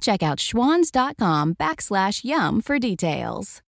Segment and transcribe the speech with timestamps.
[0.00, 3.62] Check out schwans.com backslash YUM for details.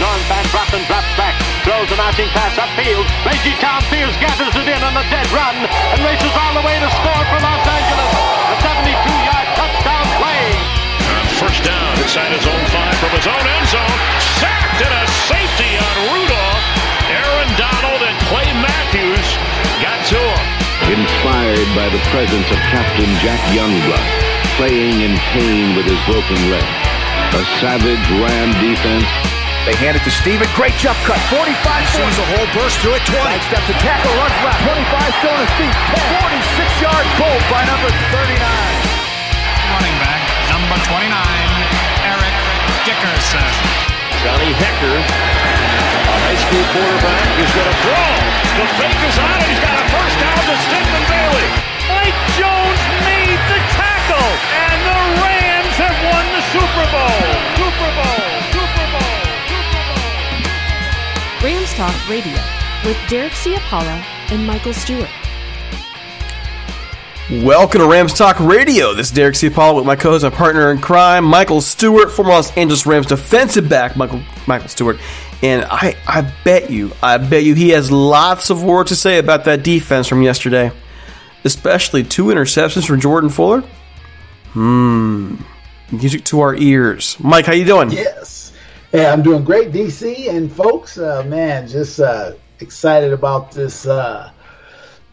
[0.00, 1.32] Norm Van Brocklin drops back,
[1.64, 3.08] throws an arching pass upfield.
[3.24, 6.76] Reggie Tom Fields gathers it in on a dead run and races all the way
[6.76, 8.12] to score for Los Angeles.
[8.52, 10.44] A 72-yard touchdown play.
[11.40, 13.98] First down inside his own five from his own end zone.
[14.36, 16.25] Sacked and a safety on Rudolph.
[20.06, 21.02] Got to him.
[21.02, 24.06] Inspired by the presence of Captain Jack Youngblood,
[24.54, 26.66] playing in pain with his broken leg.
[27.34, 29.08] A savage Ram defense
[29.66, 30.46] they hand it to Steven.
[30.54, 31.18] Great jump cut.
[31.26, 31.50] 45
[31.90, 33.02] sees a whole burst through it.
[33.02, 33.18] 20.
[33.18, 34.62] Side steps a tackle, runs left.
[34.62, 35.74] 25 still on his feet.
[36.22, 38.38] 46 yard goal by number 39.
[39.74, 40.22] Running back,
[40.54, 41.10] number 29,
[42.06, 42.36] Eric
[42.86, 43.50] Dickerson.
[44.22, 46.05] Johnny Hekker, a high
[46.46, 48.06] school quarterback, is going to throw.
[48.54, 49.38] The fake is on.
[49.50, 51.48] He's got a first down to Stephen Bailey.
[51.90, 57.18] Mike Jones made the tackle, and the Rams have won the Super Bowl.
[57.58, 58.22] Super Bowl.
[58.54, 59.26] Super Bowl.
[61.42, 62.38] Rams Talk Radio
[62.86, 65.10] with Derek Ciapala and Michael Stewart.
[67.28, 68.94] Welcome to Rams Talk Radio.
[68.94, 72.56] This is Derek Ciapala with my co-host and partner in crime, Michael Stewart, former Los
[72.56, 75.00] Angeles Rams defensive back, Michael Michael Stewart.
[75.42, 79.18] And I, I bet you, I bet you he has lots of words to say
[79.18, 80.72] about that defense from yesterday.
[81.44, 83.62] Especially two interceptions from Jordan Fuller.
[84.52, 85.36] Hmm.
[85.92, 87.16] Music to our ears.
[87.20, 87.90] Mike, how you doing?
[87.90, 88.52] Yes.
[88.90, 90.98] Hey, I'm doing great, DC and folks.
[90.98, 94.30] Uh, man, just uh, excited about this uh,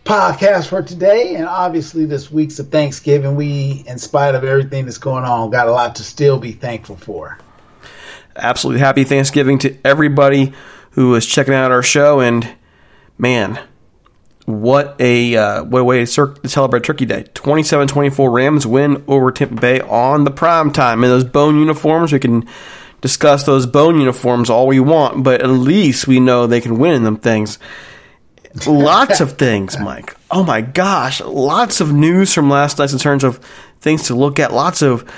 [0.06, 3.36] podcast for today, and obviously this week's of Thanksgiving.
[3.36, 6.96] We, in spite of everything that's going on, got a lot to still be thankful
[6.96, 7.38] for.
[8.36, 10.54] Absolutely happy Thanksgiving to everybody
[10.92, 12.48] who is checking out our show, and
[13.18, 13.60] man,
[14.46, 17.24] what a uh, what a way to, celebrate Turkey Day.
[17.34, 22.12] 27-24 Rams win over Tampa Bay on the prime time in those bone uniforms.
[22.12, 22.48] We can
[23.02, 26.94] discuss those bone uniforms all we want, but at least we know they can win
[26.94, 27.60] in them things.
[28.68, 30.16] Lots of things, Mike.
[30.30, 33.38] Oh my gosh, lots of news from last night in terms of
[33.80, 34.54] things to look at.
[34.54, 35.10] Lots of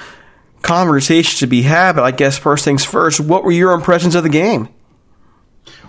[0.65, 1.95] conversations to be had.
[1.95, 3.19] But I guess first things first.
[3.19, 4.67] What were your impressions of the game?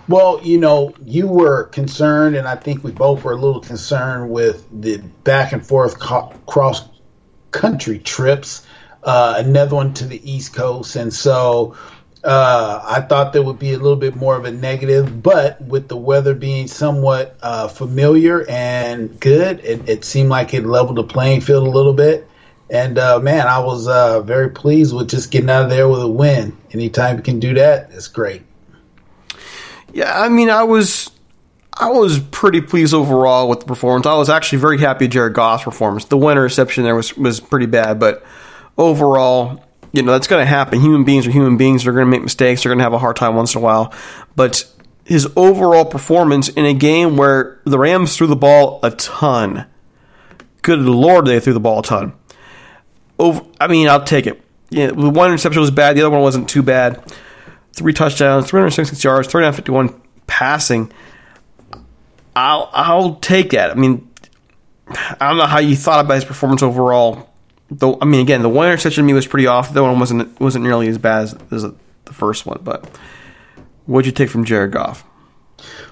[0.07, 4.29] Well, you know, you were concerned, and I think we both were a little concerned
[4.31, 6.87] with the back and forth co- cross
[7.51, 8.65] country trips
[9.03, 10.95] uh, another one to the East Coast.
[10.95, 11.75] And so
[12.23, 15.87] Uh, I thought there would be a little bit more of a negative, but with
[15.87, 21.03] the weather being somewhat uh, familiar and good, it, it, seemed like it leveled the
[21.03, 22.27] playing field a little bit.
[22.69, 26.01] And uh, man, I was uh, very pleased with just getting out of there with
[26.01, 26.57] a win.
[26.71, 28.41] Anytime you can do that, it's great.
[29.93, 31.09] Yeah, I mean, I was
[31.73, 34.05] I was pretty pleased overall with the performance.
[34.05, 36.05] I was actually very happy with Jared Goff's performance.
[36.05, 38.25] The one interception there was was pretty bad, but
[38.77, 39.63] overall,
[39.93, 40.81] you know, that's going to happen.
[40.81, 41.83] Human beings are human beings.
[41.83, 42.63] They're going to make mistakes.
[42.63, 43.93] They're going to have a hard time once in a while.
[44.35, 44.65] But
[45.05, 49.65] his overall performance in a game where the Rams threw the ball a ton.
[50.63, 52.13] Good lord, they threw the ball a ton.
[53.19, 54.41] Over, I mean, I'll take it.
[54.69, 55.95] Yeah, the one interception was bad.
[55.95, 57.01] The other one wasn't too bad.
[57.73, 60.91] Three touchdowns, 366 yards, 351 passing.
[62.35, 63.71] I'll I'll take that.
[63.71, 64.07] I mean,
[64.89, 67.29] I don't know how you thought about his performance overall.
[67.69, 69.73] Though I mean, again, the one interception to me was pretty off.
[69.73, 72.59] The one wasn't wasn't nearly as bad as, as the first one.
[72.63, 72.87] But
[73.85, 75.03] what'd you take from Jared Goff?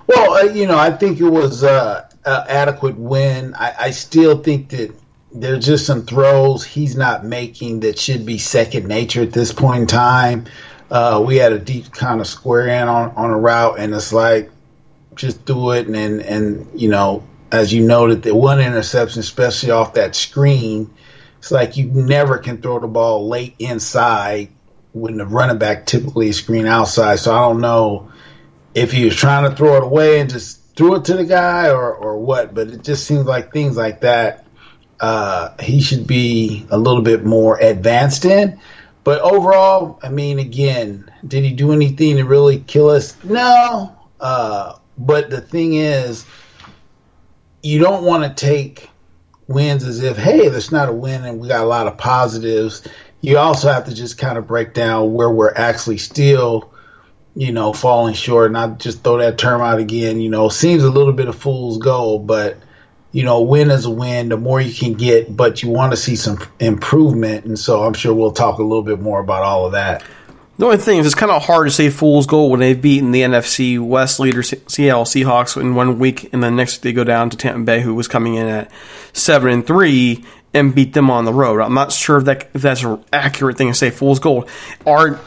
[0.07, 3.55] Well, uh, you know, I think it was uh, adequate win.
[3.55, 4.93] I, I still think that
[5.35, 9.81] there's just some throws he's not making that should be second nature at this point
[9.81, 10.45] in time.
[10.89, 14.13] Uh, we had a deep kind of square in on, on a route, and it's
[14.13, 14.49] like
[15.15, 15.87] just do it.
[15.87, 20.89] And, and, and, you know, as you noted, the one interception, especially off that screen,
[21.39, 24.49] it's like you never can throw the ball late inside
[24.93, 27.19] when the running back typically is screen outside.
[27.19, 28.11] So I don't know
[28.73, 31.69] if he was trying to throw it away and just threw it to the guy
[31.69, 34.44] or, or what, but it just seems like things like that
[34.99, 38.59] uh, he should be a little bit more advanced in.
[39.03, 43.15] But overall, I mean, again, did he do anything to really kill us?
[43.23, 43.95] No.
[44.19, 46.25] Uh, but the thing is,
[47.61, 48.89] you don't want to take
[49.47, 52.87] wins as if, hey, that's not a win and we got a lot of positives.
[53.21, 56.71] You also have to just kind of break down where we're actually still,
[57.35, 58.47] you know, falling short.
[58.47, 60.19] And I just throw that term out again.
[60.19, 62.57] You know, seems a little bit of fool's gold, but
[63.15, 64.27] you know, win is a win.
[64.27, 67.45] The more you can get, but you want to see some improvement.
[67.45, 70.03] And so I'm sure we'll talk a little bit more about all of that.
[70.57, 73.13] The only thing is, it's kind of hard to say fool's gold when they've beaten
[73.13, 77.29] the NFC West leader Seattle Seahawks in one week, and then next they go down
[77.29, 78.69] to Tampa Bay, who was coming in at
[79.13, 81.61] seven and three, and beat them on the road.
[81.61, 84.49] I'm not sure if that if that's an accurate thing to say fool's gold.
[84.85, 85.21] Are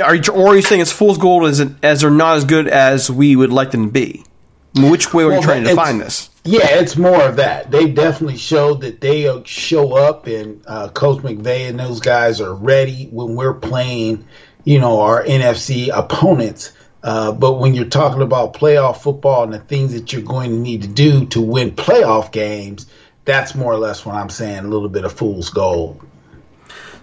[0.00, 2.68] are you, or are you saying it's fool's gold as as they're not as good
[2.68, 4.24] as we would like them to be?
[4.74, 6.30] Which way are well, you trying to find this?
[6.44, 7.70] Yeah, it's more of that.
[7.70, 12.54] They definitely showed that they show up, and uh, Coach McVay and those guys are
[12.54, 14.26] ready when we're playing
[14.64, 16.72] you know, our NFC opponents.
[17.02, 20.56] Uh, but when you're talking about playoff football and the things that you're going to
[20.56, 22.86] need to do to win playoff games,
[23.24, 24.58] that's more or less what I'm saying.
[24.58, 26.00] A little bit of fool's gold.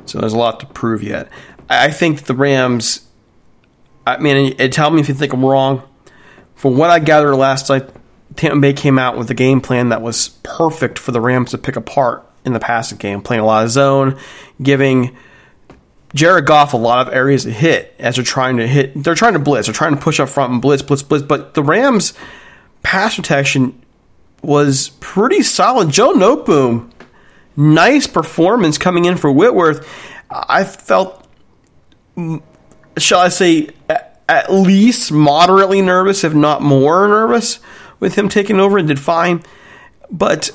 [0.06, 1.30] So there's a lot to prove yet.
[1.70, 3.06] I think the Rams.
[4.08, 5.84] I mean, tell me if you think I'm wrong.
[6.60, 7.90] From what I gathered last night,
[8.36, 11.58] Tampa Bay came out with a game plan that was perfect for the Rams to
[11.58, 14.20] pick apart in the passing game, playing a lot of zone,
[14.62, 15.16] giving
[16.14, 18.92] Jared Goff a lot of areas to hit as they're trying to hit.
[19.02, 19.68] They're trying to blitz.
[19.68, 21.24] They're trying to push up front and blitz, blitz, blitz.
[21.24, 22.14] But the Rams'
[22.84, 23.82] pass protection
[24.44, 25.92] was pretty solid.
[25.92, 26.92] Joe Noteboom,
[27.56, 29.88] nice performance coming in for Whitworth.
[30.30, 31.26] I felt,
[32.98, 33.70] shall I say,
[34.30, 37.60] at least moderately nervous, if not more nervous,
[38.00, 39.44] with him taking over and did fine.
[40.12, 40.52] But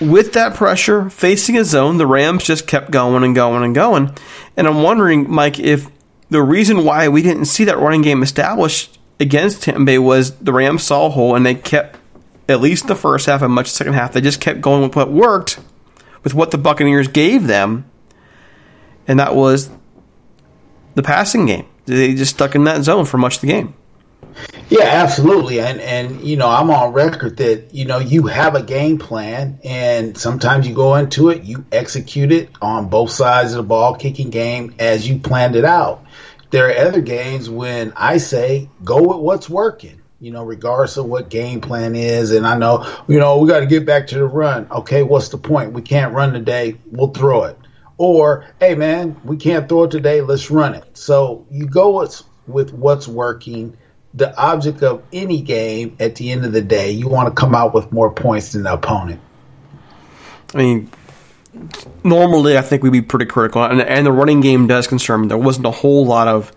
[0.00, 4.14] with that pressure facing his zone, the Rams just kept going and going and going.
[4.56, 5.88] And I'm wondering, Mike, if
[6.28, 10.52] the reason why we didn't see that running game established against Tampa Bay was the
[10.52, 11.98] Rams saw a hole and they kept,
[12.48, 15.10] at least the first half and much second half, they just kept going with what
[15.10, 15.58] worked,
[16.22, 17.88] with what the Buccaneers gave them,
[19.08, 19.70] and that was
[20.94, 21.66] the passing game.
[21.86, 23.74] They just stuck in that zone for much of the game.
[24.68, 25.60] Yeah, absolutely.
[25.60, 29.58] And and you know, I'm on record that you know you have a game plan,
[29.64, 33.94] and sometimes you go into it, you execute it on both sides of the ball
[33.94, 36.04] kicking game as you planned it out.
[36.50, 40.00] There are other games when I say go with what's working.
[40.20, 43.60] You know, regardless of what game plan is, and I know you know we got
[43.60, 44.68] to get back to the run.
[44.70, 45.72] Okay, what's the point?
[45.72, 46.76] We can't run today.
[46.90, 47.58] We'll throw it.
[47.98, 50.20] Or hey, man, we can't throw it today.
[50.20, 50.96] Let's run it.
[50.96, 53.76] So you go with with what's working
[54.14, 57.54] the object of any game at the end of the day, you want to come
[57.54, 59.20] out with more points than the opponent.
[60.54, 60.90] I mean,
[62.04, 65.28] normally I think we'd be pretty critical, and, and the running game does concern me.
[65.28, 66.52] There wasn't a whole lot of,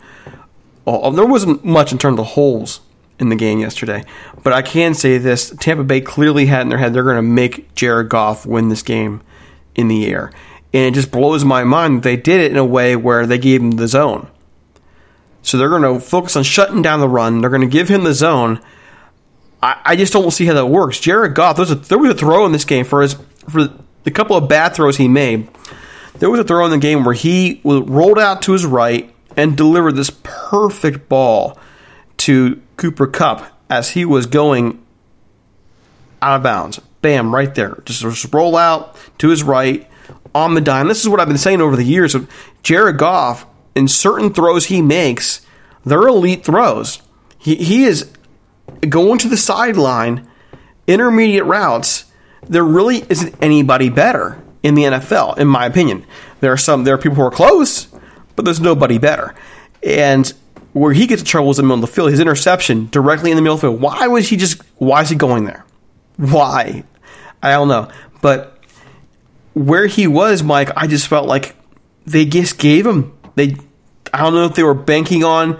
[0.85, 2.81] uh, there wasn't much in terms of holes
[3.19, 4.03] in the game yesterday.
[4.43, 7.21] But I can say this: Tampa Bay clearly had in their head they're going to
[7.21, 9.21] make Jared Goff win this game
[9.75, 10.31] in the air,
[10.75, 13.37] and it just blows my mind that they did it in a way where they
[13.37, 14.27] gave him the zone.
[15.41, 17.39] So they're going to focus on shutting down the run.
[17.39, 18.59] They're going to give him the zone.
[19.63, 20.99] I, I just don't see how that works.
[20.99, 23.13] Jared Goff, there was, a, there was a throw in this game for his
[23.49, 23.69] for
[24.03, 25.47] the couple of bad throws he made.
[26.19, 29.55] There was a throw in the game where he rolled out to his right and
[29.55, 31.57] delivered this perfect ball
[32.17, 34.83] to Cooper Kupp as he was going
[36.21, 36.81] out of bounds.
[37.01, 37.81] Bam, right there.
[37.85, 39.89] Just, just roll out to his right
[40.35, 40.87] on the dime.
[40.89, 42.15] This is what I've been saying over the years.
[42.61, 45.45] Jared Goff, in certain throws he makes,
[45.85, 47.01] they're elite throws.
[47.39, 48.11] He, he is
[48.87, 50.27] going to the sideline,
[50.87, 52.05] intermediate routes.
[52.43, 56.05] There really isn't anybody better in the NFL, in my opinion.
[56.41, 57.87] There are some, there are people who are close,
[58.35, 59.33] but there's nobody better.
[59.81, 60.31] And
[60.73, 62.11] where he gets in trouble is in the middle of the field.
[62.11, 63.81] His interception directly in the middle of the field.
[63.81, 64.61] Why was he just?
[64.77, 65.65] Why is he going there?
[66.17, 66.83] Why?
[67.41, 67.89] I don't know.
[68.21, 68.54] But
[69.55, 71.55] where he was, Mike, I just felt like
[72.05, 73.17] they just gave him.
[73.35, 73.55] They.
[74.13, 75.59] I don't know if they were banking on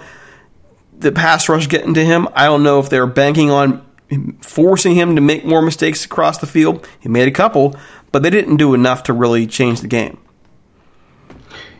[0.97, 2.27] the pass rush getting to him.
[2.33, 3.83] I don't know if they were banking on
[4.39, 6.87] forcing him to make more mistakes across the field.
[6.99, 7.75] He made a couple,
[8.11, 10.19] but they didn't do enough to really change the game.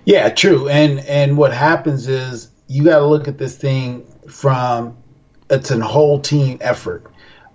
[0.06, 0.68] Yeah, true.
[0.70, 4.98] And and what happens is you got to look at this thing from
[5.50, 7.12] it's a whole team effort.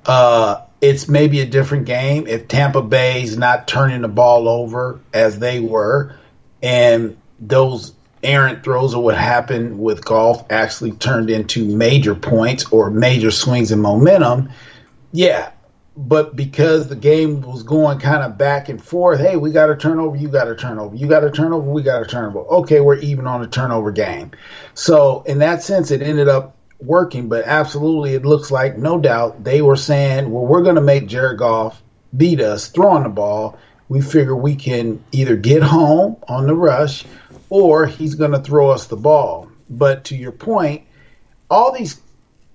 [0.07, 5.39] Uh, it's maybe a different game if Tampa Bay's not turning the ball over as
[5.39, 6.17] they were,
[6.63, 12.91] and those errant throws or what happened with Goff actually turned into major points or
[12.91, 14.51] major swings in momentum.
[15.13, 15.53] Yeah,
[15.97, 19.77] but because the game was going kind of back and forth, hey, we got a
[19.77, 22.41] turnover, you got a turnover, you got a turnover, we got a turnover.
[22.41, 24.31] Okay, we're even on a turnover game.
[24.75, 27.29] So in that sense, it ended up working.
[27.29, 31.07] But absolutely, it looks like no doubt they were saying, well, we're going to make
[31.07, 31.83] Jared Goff
[32.17, 33.59] beat us throwing the ball.
[33.89, 37.05] We figure we can either get home on the rush
[37.49, 39.49] or he's going to throw us the ball.
[39.69, 40.85] But to your point,
[41.51, 42.01] all these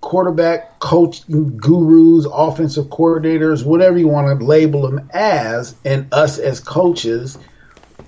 [0.01, 6.59] quarterback coach gurus, offensive coordinators, whatever you want to label them as, and us as
[6.59, 7.37] coaches,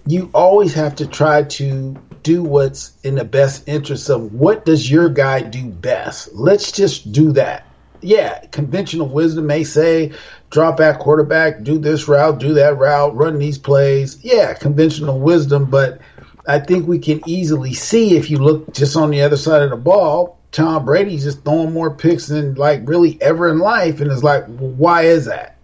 [0.06, 1.98] you always have to try to
[2.28, 6.34] do what's in the best interest of what does your guy do best.
[6.34, 7.66] Let's just do that.
[8.02, 10.12] Yeah, conventional wisdom may say
[10.50, 14.22] drop back quarterback, do this route, do that route, run these plays.
[14.26, 16.02] Yeah, conventional wisdom, but
[16.46, 19.70] I think we can easily see if you look just on the other side of
[19.70, 24.12] the ball, Tom Brady's just throwing more picks than like really ever in life, and
[24.12, 25.56] it's like, well, why is that?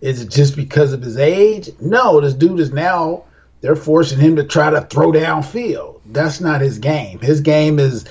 [0.00, 1.68] Is it just because of his age?
[1.80, 3.24] No, this dude is now
[3.62, 6.00] they're forcing him to try to throw downfield.
[6.06, 7.20] That's not his game.
[7.20, 8.04] His game is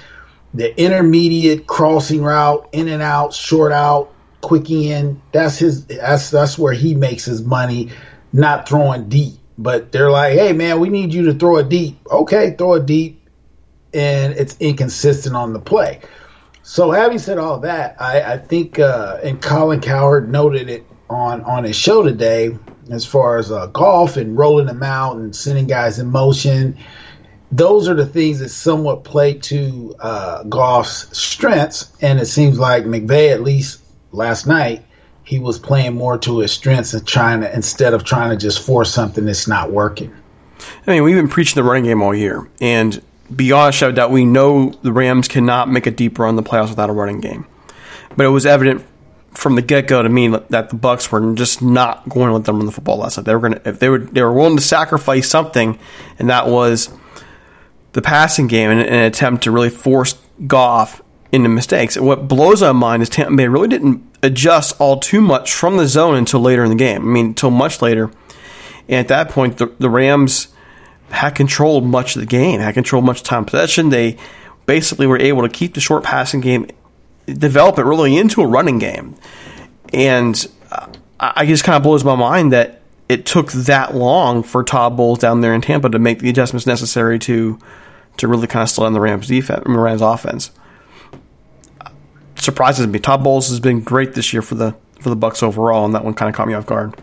[0.53, 5.21] the intermediate crossing route, in and out, short out, quick in.
[5.33, 5.85] That's his.
[5.85, 7.91] That's that's where he makes his money,
[8.33, 9.35] not throwing deep.
[9.57, 11.99] But they're like, hey man, we need you to throw it deep.
[12.09, 13.27] Okay, throw it deep,
[13.93, 15.99] and it's inconsistent on the play.
[16.63, 21.41] So having said all that, I, I think uh, and Colin Cowherd noted it on
[21.41, 22.57] on his show today
[22.93, 26.77] as far as uh, Goff and rolling them out and sending guys in motion.
[27.51, 32.85] Those are the things that somewhat play to uh, Goff's strengths, and it seems like
[32.85, 33.81] McVay, at least
[34.11, 34.85] last night,
[35.23, 38.65] he was playing more to his strengths and trying to instead of trying to just
[38.65, 40.13] force something that's not working.
[40.87, 43.01] I mean, we've been preaching the running game all year, and
[43.35, 46.43] beyond a shadow doubt, we know the Rams cannot make a deep run in the
[46.43, 47.45] playoffs without a running game.
[48.15, 48.85] But it was evident
[49.31, 52.45] from the get go to me that the Bucs were just not going to let
[52.45, 53.25] them run the football last night.
[53.25, 55.79] They were going to if they were they were willing to sacrifice something,
[56.19, 56.89] and that was
[57.93, 60.15] the passing game in, an attempt to really force
[60.47, 61.95] Goff into mistakes.
[61.95, 65.77] And what blows my mind is Tampa Bay really didn't adjust all too much from
[65.77, 67.01] the zone until later in the game.
[67.01, 68.11] I mean, until much later.
[68.87, 70.49] And at that point, the, the Rams
[71.09, 73.89] had controlled much of the game, had controlled much time possession.
[73.89, 74.17] They
[74.65, 76.67] basically were able to keep the short passing game,
[77.33, 79.15] develop it really into a running game.
[79.93, 80.47] And
[81.19, 85.19] I just kind of blows my mind that it took that long for Todd Bowles
[85.19, 87.59] down there in Tampa to make the adjustments necessary to
[88.17, 90.51] to really kind of slow down the Rams defense, Rams offense.
[92.35, 92.99] Surprises me.
[92.99, 96.03] Todd Bowles has been great this year for the for the Bucs overall, and that
[96.03, 96.95] one kind of caught me off guard.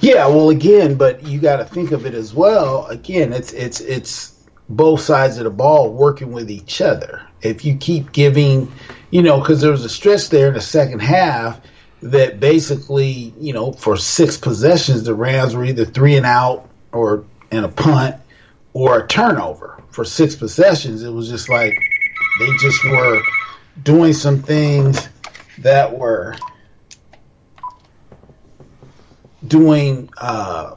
[0.00, 2.86] Yeah, well, again, but you got to think of it as well.
[2.86, 4.34] Again, it's it's it's
[4.68, 7.22] both sides of the ball working with each other.
[7.42, 8.70] If you keep giving,
[9.12, 11.60] you know, because there was a stretch there in the second half
[12.00, 17.24] that basically, you know, for six possessions, the Rams were either three and out or
[17.52, 18.16] in a punt
[18.72, 19.78] or a turnover.
[19.90, 21.78] For six possessions, it was just like
[22.40, 23.20] they just were
[23.82, 25.10] doing some things
[25.58, 26.34] that were
[29.46, 30.76] doing uh,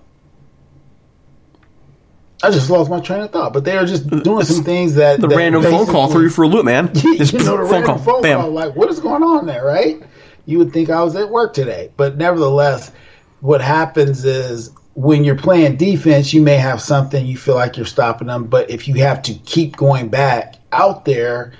[2.43, 5.21] I just lost my train of thought, but they are just doing some things that
[5.21, 6.93] the that random phone call you for a loop, man.
[6.93, 8.41] Just you know, the phone random call, phone bam.
[8.41, 10.03] call, like what is going on there, right?
[10.45, 12.91] You would think I was at work today, but nevertheless,
[13.39, 17.85] what happens is when you're playing defense, you may have something you feel like you're
[17.85, 21.53] stopping them, but if you have to keep going back out there,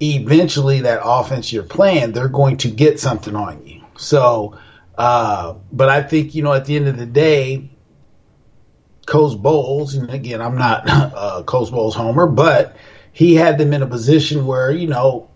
[0.00, 3.82] eventually that offense you're playing, they're going to get something on you.
[3.96, 4.58] So,
[4.98, 7.70] uh, but I think you know at the end of the day,
[9.06, 12.76] Coach Bowles, and again, I'm not uh, Coach Bowles homer, but
[13.12, 15.28] he had them in a position where you know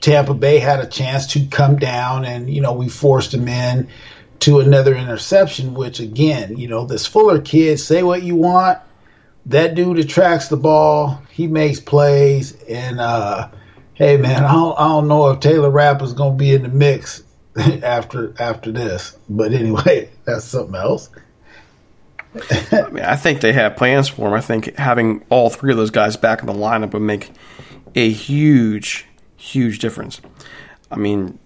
[0.00, 3.88] Tampa Bay had a chance to come down, and you know we forced them in
[4.40, 5.74] to another interception.
[5.74, 8.78] Which again, you know this Fuller kid, say what you want,
[9.46, 13.48] that dude attracts the ball, he makes plays, and uh,
[13.94, 16.68] hey man, I don't, I don't know if Taylor Rapp is to be in the
[16.68, 17.22] mix
[17.56, 21.10] after after this, but anyway, that's something else.
[22.72, 24.34] I, mean, I think they have plans for him.
[24.34, 27.30] I think having all three of those guys back in the lineup would make
[27.94, 30.20] a huge, huge difference.
[30.90, 31.38] I mean,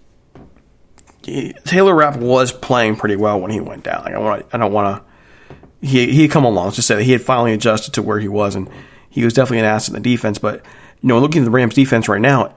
[1.65, 4.03] Taylor Rapp was playing pretty well when he went down.
[4.05, 5.57] Like I want, I don't want to.
[5.85, 6.71] He he had come along.
[6.71, 8.69] Just say that he had finally adjusted to where he was, and
[9.09, 10.39] he was definitely an asset in the defense.
[10.39, 10.65] But
[11.01, 12.55] you know, looking at the Rams' defense right now,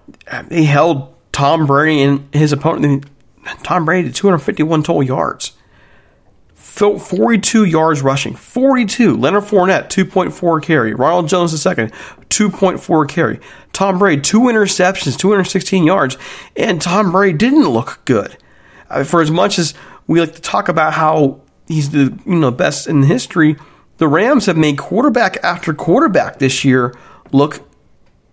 [0.48, 3.06] they held Tom Brady and his opponent.
[3.62, 5.52] Tom Brady to 251 total yards.
[6.70, 8.34] 42 yards rushing.
[8.34, 9.16] 42.
[9.16, 10.94] Leonard Fournette, 2.4 carry.
[10.94, 11.72] Ronald Jones II,
[12.30, 13.40] 2.4 carry.
[13.72, 16.16] Tom Brady, two interceptions, 216 yards.
[16.56, 18.36] And Tom Brady didn't look good.
[18.88, 19.74] Uh, for as much as
[20.06, 23.56] we like to talk about how he's the you know best in history,
[23.98, 26.94] the Rams have made quarterback after quarterback this year
[27.32, 27.60] look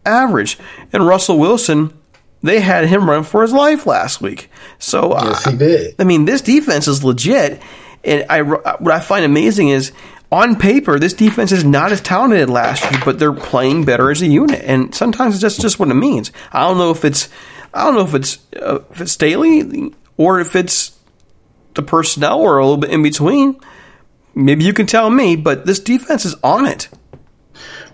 [0.06, 0.58] average.
[0.94, 1.94] And Russell Wilson,
[2.42, 4.50] they had him run for his life last week.
[4.80, 5.96] So yes, he did.
[6.00, 7.62] I mean, this defense is legit.
[8.08, 9.92] And I, what I find amazing is
[10.32, 14.22] on paper, this defense is not as talented last year, but they're playing better as
[14.22, 14.62] a unit.
[14.64, 16.32] And sometimes that's just what it means.
[16.52, 17.30] I don't know if it's,
[17.74, 20.98] I don't know if it's, uh, if it's Staley or if it's
[21.76, 23.60] the personnel or a little bit in between.
[24.34, 26.90] Maybe you can tell me, but this defense is on it.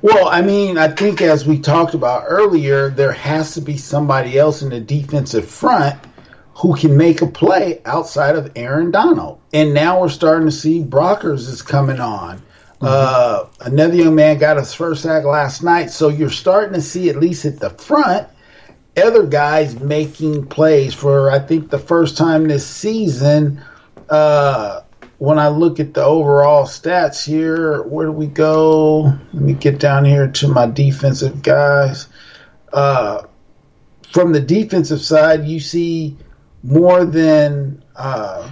[0.01, 4.37] Well, I mean, I think as we talked about earlier, there has to be somebody
[4.37, 5.97] else in the defensive front
[6.55, 9.39] who can make a play outside of Aaron Donald.
[9.53, 12.37] And now we're starting to see Brockers is coming on.
[12.37, 12.85] Mm-hmm.
[12.85, 15.89] Uh, another young man got his first sack last night.
[15.89, 18.27] So you're starting to see, at least at the front,
[18.95, 23.63] other guys making plays for, I think, the first time this season.
[24.09, 24.81] Uh,
[25.17, 29.17] when I look at the overall stats here, where do we go?
[29.33, 32.07] Let me get down here to my defensive guys.
[32.71, 33.23] Uh,
[34.11, 36.17] from the defensive side, you see
[36.63, 38.49] more than uh,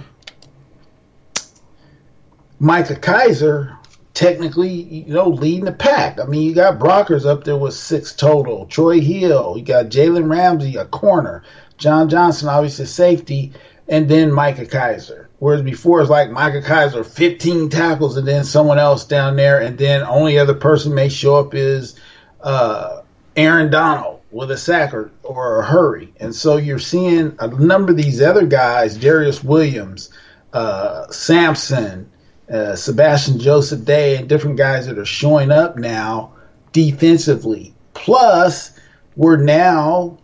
[2.60, 3.76] Micah Kiser
[4.14, 6.20] technically, you know, leading the pack.
[6.20, 8.66] I mean, you got Brockers up there with six total.
[8.66, 11.42] Troy Hill, you got Jalen Ramsey, a corner.
[11.78, 13.52] John Johnson, obviously safety,
[13.88, 15.28] and then Micah Kiser.
[15.38, 19.76] Whereas before it's like Micah Kiser, 15 tackles, and then someone else down there, and
[19.76, 21.98] then only other person may show up is
[22.42, 23.02] uh,
[23.34, 26.12] Aaron Donald with a sack or, or a hurry.
[26.18, 30.10] And so you're seeing a number of these other guys, Darious Williams,
[30.52, 32.10] uh, Sampson,
[32.50, 36.32] uh, Sebastian Joseph Day, and different guys that are showing up now
[36.72, 37.74] defensively.
[37.94, 38.78] Plus,
[39.16, 40.18] we're now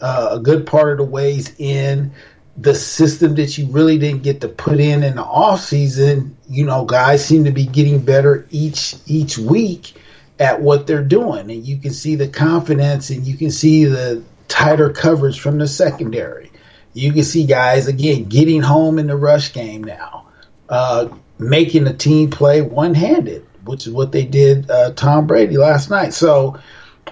[0.00, 2.12] uh, a good part of the ways in
[2.56, 6.36] the system that you really didn't get to put in in the off season.
[6.48, 9.94] You know, guys seem to be getting better each each week
[10.42, 14.24] at what they're doing, and you can see the confidence, and you can see the
[14.48, 16.50] tighter coverage from the secondary.
[16.94, 20.26] You can see guys again getting home in the rush game now,
[20.68, 25.56] uh, making the team play one handed, which is what they did uh, Tom Brady
[25.56, 26.12] last night.
[26.12, 26.58] So,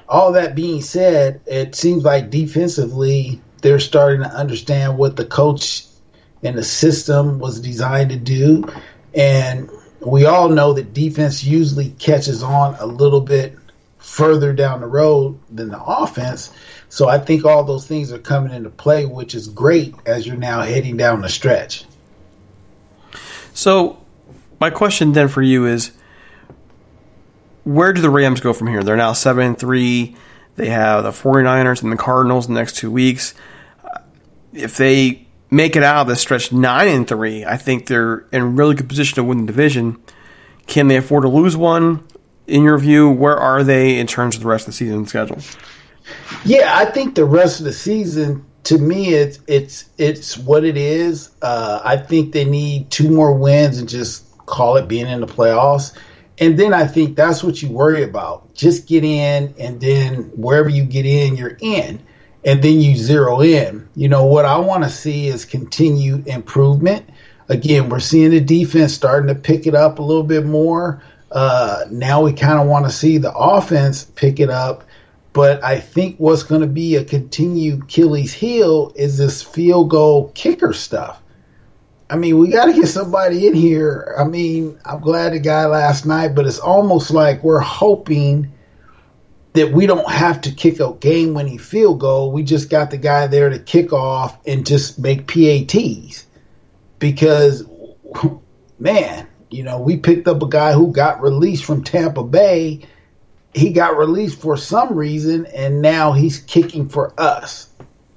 [0.09, 5.85] all that being said, it seems like defensively they're starting to understand what the coach
[6.43, 8.64] and the system was designed to do,
[9.14, 13.56] and we all know that defense usually catches on a little bit
[13.98, 16.52] further down the road than the offense.
[16.88, 20.36] So I think all those things are coming into play, which is great as you're
[20.36, 21.84] now heading down the stretch.
[23.52, 23.98] So,
[24.58, 25.92] my question then for you is
[27.64, 28.82] where do the Rams go from here?
[28.82, 30.16] They're now 7 and 3.
[30.56, 33.34] They have the 49ers and the Cardinals in the next two weeks.
[34.52, 38.56] If they make it out of this stretch 9 and 3, I think they're in
[38.56, 40.00] really good position to win the division.
[40.66, 42.06] Can they afford to lose one?
[42.46, 45.38] In your view, where are they in terms of the rest of the season schedule?
[46.44, 50.76] Yeah, I think the rest of the season, to me, it's it's it's what it
[50.76, 51.30] is.
[51.42, 55.26] Uh, I think they need two more wins and just call it being in the
[55.26, 55.96] playoffs.
[56.38, 58.54] And then I think that's what you worry about.
[58.54, 62.00] Just get in, and then wherever you get in, you're in.
[62.44, 63.88] And then you zero in.
[63.94, 67.09] You know, what I want to see is continued improvement.
[67.48, 71.03] Again, we're seeing the defense starting to pick it up a little bit more.
[71.31, 74.85] Uh, now we kind of want to see the offense pick it up.
[75.33, 80.33] But I think what's going to be a continued Achilles heel is this field goal
[80.35, 81.22] kicker stuff.
[82.09, 84.16] I mean, we got to get somebody in here.
[84.18, 88.53] I mean, I'm glad the guy last night, but it's almost like we're hoping
[89.52, 92.32] that we don't have to kick a game winning field goal.
[92.32, 96.26] We just got the guy there to kick off and just make PATs.
[96.98, 97.64] Because,
[98.78, 102.86] man, you know, we picked up a guy who got released from Tampa Bay.
[103.54, 107.68] He got released for some reason, and now he's kicking for us.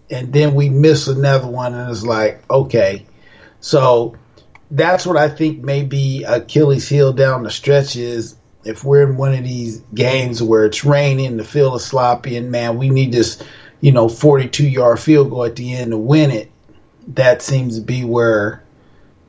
[0.09, 3.05] And then we miss another one, and it's like, okay
[3.63, 4.17] so
[4.71, 8.35] that's what I think may be Achilles heel down the stretch is
[8.65, 12.51] if we're in one of these games where it's raining, the field is sloppy, and
[12.51, 13.41] man, we need this,
[13.81, 16.51] you know, 42 yard field goal at the end to win it.
[17.07, 18.63] That seems to be where,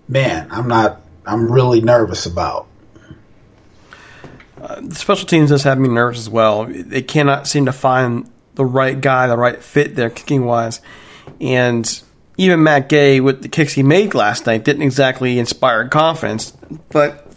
[0.09, 2.67] man, I'm not, I'm really nervous about.
[4.61, 6.65] Uh, the special teams does have me nervous as well.
[6.65, 10.81] They cannot seem to find the right guy, the right fit there, kicking wise.
[11.41, 12.03] And
[12.37, 16.53] even Matt Gay with the kicks he made last night didn't exactly inspire confidence.
[16.91, 17.34] But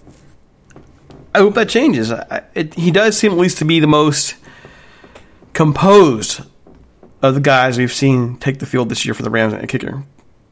[1.34, 2.12] I hope that changes.
[2.56, 4.36] It, he does seem at least to be the most
[5.54, 6.42] composed
[7.22, 10.04] of the guys we've seen take the field this year for the Rams at kicker.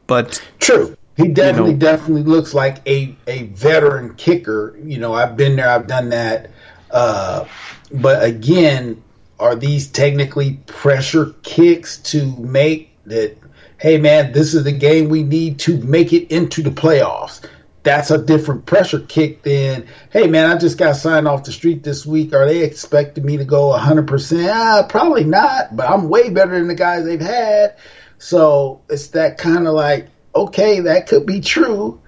[0.06, 0.96] But true.
[1.16, 4.76] He definitely, you know, definitely looks like a, a veteran kicker.
[4.84, 6.50] You know, I've been there, I've done that.
[6.90, 7.46] Uh,
[7.90, 9.02] but again,
[9.40, 13.36] are these technically pressure kicks to make that
[13.78, 17.46] hey man, this is the game we need to make it into the playoffs.
[17.86, 21.84] That's a different pressure kick than, hey man, I just got signed off the street
[21.84, 22.34] this week.
[22.34, 24.52] Are they expecting me to go 100%?
[24.52, 27.76] Ah, probably not, but I'm way better than the guys they've had.
[28.18, 32.00] So it's that kind of like, okay, that could be true,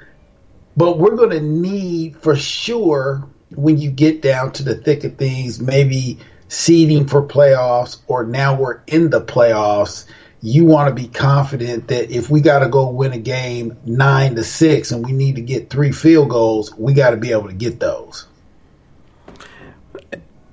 [0.76, 5.16] but we're going to need for sure when you get down to the thick of
[5.16, 10.06] things, maybe seeding for playoffs or now we're in the playoffs
[10.40, 14.36] you want to be confident that if we got to go win a game nine
[14.36, 17.48] to six and we need to get three field goals, we got to be able
[17.48, 18.26] to get those.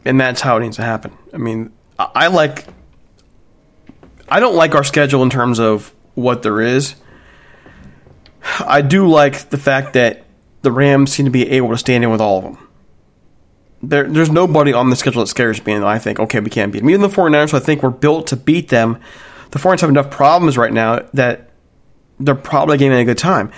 [0.03, 1.15] And that's how it needs to happen.
[1.33, 2.65] I mean, I like,
[4.27, 6.95] I don't like our schedule in terms of what there is.
[8.59, 10.23] I do like the fact that
[10.61, 12.67] the Rams seem to be able to stand in with all of them.
[13.83, 16.71] There, there's nobody on the schedule that scares me, and I think, okay, we can't
[16.71, 16.89] beat them.
[16.89, 18.99] Even the 49ers, I think we're built to beat them
[19.55, 21.49] the 49ers have enough problems right now that
[22.19, 23.53] they're probably getting a good time.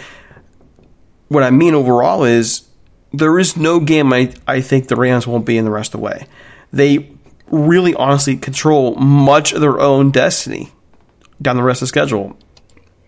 [1.27, 2.67] What I mean overall is
[3.12, 5.99] there is no game I, I think the Rams won't be in the rest of
[5.99, 6.27] the way.
[6.71, 7.10] They
[7.47, 10.71] really honestly control much of their own destiny
[11.41, 12.38] down the rest of the schedule.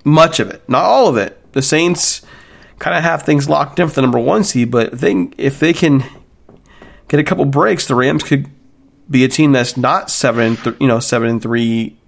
[0.03, 0.67] Much of it.
[0.67, 1.37] Not all of it.
[1.53, 2.23] The Saints
[2.79, 5.59] kind of have things locked in for the number one seed, but if they, if
[5.59, 6.03] they can
[7.07, 8.49] get a couple breaks, the Rams could
[9.07, 11.98] be a team that's not seven, you know, seven and three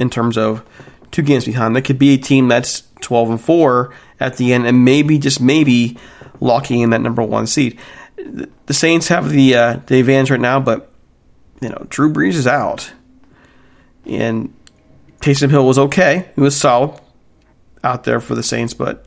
[0.00, 0.64] in terms of
[1.12, 1.76] two games behind.
[1.76, 5.40] That could be a team that's 12 and 4 at the end and maybe, just
[5.40, 5.96] maybe,
[6.40, 7.78] locking in that number one seed.
[8.66, 10.92] The Saints have the, uh, the advantage right now, but,
[11.60, 12.92] you know, Drew Brees is out.
[14.06, 14.54] And
[15.20, 16.30] Taysom Hill was okay.
[16.34, 16.98] He was solid
[17.84, 19.06] out there for the Saints, but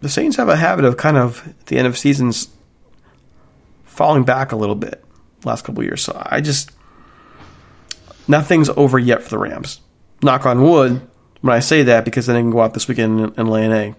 [0.00, 2.48] the Saints have a habit of kind of, at the end of seasons,
[3.84, 5.04] falling back a little bit
[5.44, 6.02] last couple years.
[6.02, 6.70] So I just
[8.28, 9.80] nothing's over yet for the Rams.
[10.22, 11.00] Knock on wood
[11.40, 13.64] when I say that because then they can go out this weekend and, and lay
[13.66, 13.94] an egg.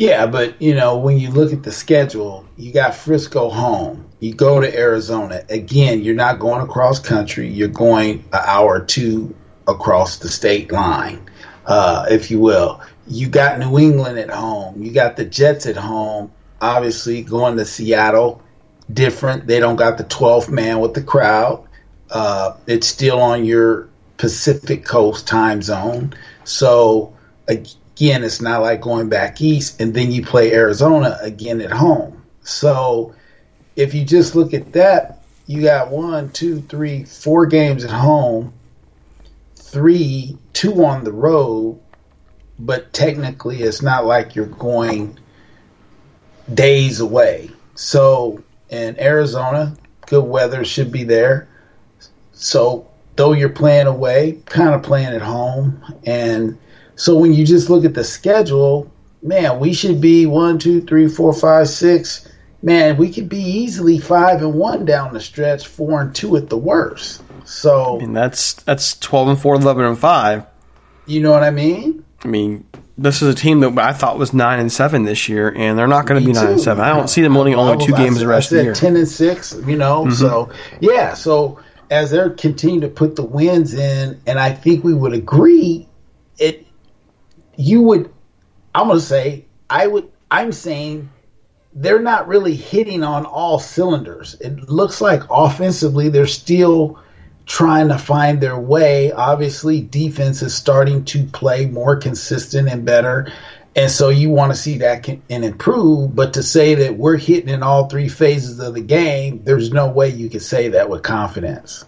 [0.00, 4.06] Yeah, but you know, when you look at the schedule, you got Frisco home.
[4.20, 5.44] You go to Arizona.
[5.50, 7.48] Again, you're not going across country.
[7.48, 9.34] You're going an hour or two
[9.68, 11.20] across the state line,
[11.66, 12.80] uh, if you will.
[13.08, 14.82] You got New England at home.
[14.82, 16.32] You got the Jets at home.
[16.62, 18.40] Obviously, going to Seattle,
[18.90, 19.46] different.
[19.46, 21.66] They don't got the 12th man with the crowd.
[22.10, 26.12] Uh, it's still on your Pacific Coast time zone.
[26.44, 27.16] So
[27.48, 32.22] again, it's not like going back east and then you play Arizona again at home.
[32.42, 33.14] So
[33.76, 38.52] if you just look at that, you got one, two, three, four games at home,
[39.56, 41.80] three, two on the road,
[42.58, 45.18] but technically it's not like you're going
[46.52, 47.50] days away.
[47.74, 49.74] So in Arizona,
[50.06, 51.48] good weather should be there.
[52.40, 55.82] So though you're playing away, kind of playing at home.
[56.04, 56.58] And
[56.96, 58.90] so when you just look at the schedule,
[59.22, 62.26] man, we should be one, two, three, four, five, six
[62.62, 66.48] man, we could be easily five and one down the stretch, four and two at
[66.48, 67.22] the worst.
[67.44, 70.46] So I mean, that's that's twelve and four, 11 and five.
[71.06, 72.04] You know what I mean?
[72.22, 75.52] I mean, this is a team that I thought was nine and seven this year,
[75.56, 76.84] and they're not going to be nine and seven.
[76.84, 78.74] I don't see them winning only two games the rest of the year.
[78.74, 80.04] Ten and six, you know.
[80.04, 80.12] Mm-hmm.
[80.12, 80.50] So
[80.80, 81.58] yeah, so
[81.90, 85.88] as they're continuing to put the wins in, and I think we would agree,
[86.38, 86.66] it
[87.56, 88.10] you would.
[88.74, 90.10] I'm to say I would.
[90.30, 91.10] I'm saying
[91.74, 94.34] they're not really hitting on all cylinders.
[94.40, 97.00] It looks like offensively they're still
[97.46, 99.10] trying to find their way.
[99.12, 103.32] Obviously, defense is starting to play more consistent and better.
[103.76, 106.14] And so you want to see that can, and improve.
[106.14, 109.88] But to say that we're hitting in all three phases of the game, there's no
[109.88, 111.84] way you can say that with confidence.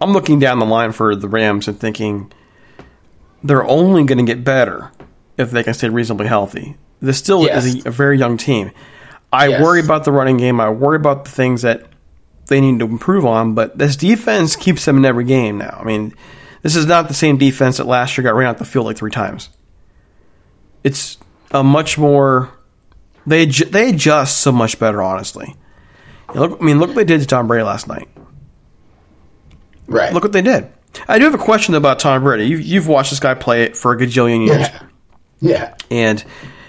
[0.00, 2.32] I'm looking down the line for the Rams and thinking
[3.42, 4.90] they're only going to get better
[5.36, 6.76] if they can stay reasonably healthy.
[7.00, 7.64] This still yes.
[7.64, 8.70] is a, a, very young team.
[9.32, 9.62] I yes.
[9.62, 10.60] worry about the running game.
[10.60, 11.86] I worry about the things that
[12.46, 15.78] they need to improve on, but this defense keeps them in every game now.
[15.80, 16.14] I mean,
[16.62, 18.96] this is not the same defense that last year got ran out the field like
[18.96, 19.48] three times.
[20.84, 21.18] It's
[21.50, 22.50] a much more
[23.26, 25.54] they they adjust so much better, honestly.
[26.34, 28.08] Look, I mean, look what they did to Tom Brady last night.
[29.86, 30.12] Right.
[30.12, 30.72] Look what they did.
[31.08, 32.46] I do have a question about Tom Brady.
[32.46, 34.60] You've, you've watched this guy play it for a gajillion years.
[34.60, 34.82] Yeah.
[35.40, 35.74] Yeah.
[35.90, 36.24] And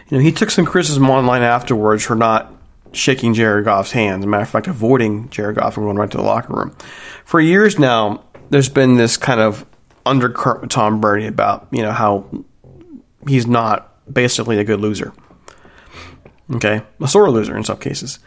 [0.10, 2.52] you know, he took some criticism online afterwards for not
[2.92, 4.20] shaking Jared Goff's hands.
[4.20, 6.76] As a matter of fact, avoiding Jared Goff from going right to the locker room.
[7.26, 9.66] For years now, there's been this kind of
[10.06, 12.28] undercurrent with Tom Brady about you know how
[13.28, 15.14] he's not basically a good loser.
[16.54, 18.20] Okay, a sore loser in some cases.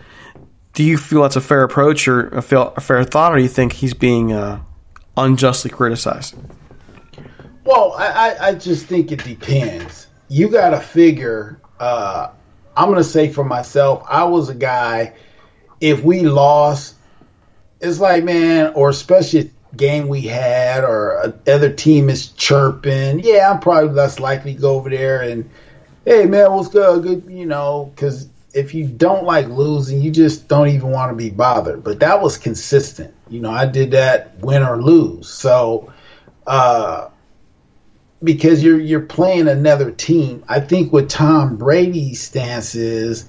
[0.72, 3.72] Do you feel that's a fair approach or a, fair thought, or do you think
[3.72, 4.60] he's being uh,
[5.16, 6.34] unjustly criticized?
[7.64, 10.06] Well, I, I just think it depends.
[10.28, 12.30] You got to figure uh,
[12.76, 15.14] I'm gonna say for myself, I was a guy.
[15.80, 16.94] If we lost,
[17.80, 23.20] it's like man, or especially game we had, or other team is chirping.
[23.20, 25.48] Yeah, I'm probably less likely to go over there and,
[26.04, 27.02] hey man, what's good?
[27.02, 31.16] Good, you know, because if you don't like losing, you just don't even want to
[31.16, 31.84] be bothered.
[31.84, 33.12] But that was consistent.
[33.28, 35.28] You know, I did that win or lose.
[35.28, 35.92] So,
[36.46, 37.10] uh,
[38.22, 40.42] because you're you're playing another team.
[40.48, 43.28] I think what Tom Brady's stance is,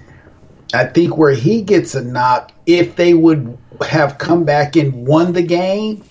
[0.73, 5.33] I think where he gets a knock, if they would have come back and won
[5.33, 6.05] the game,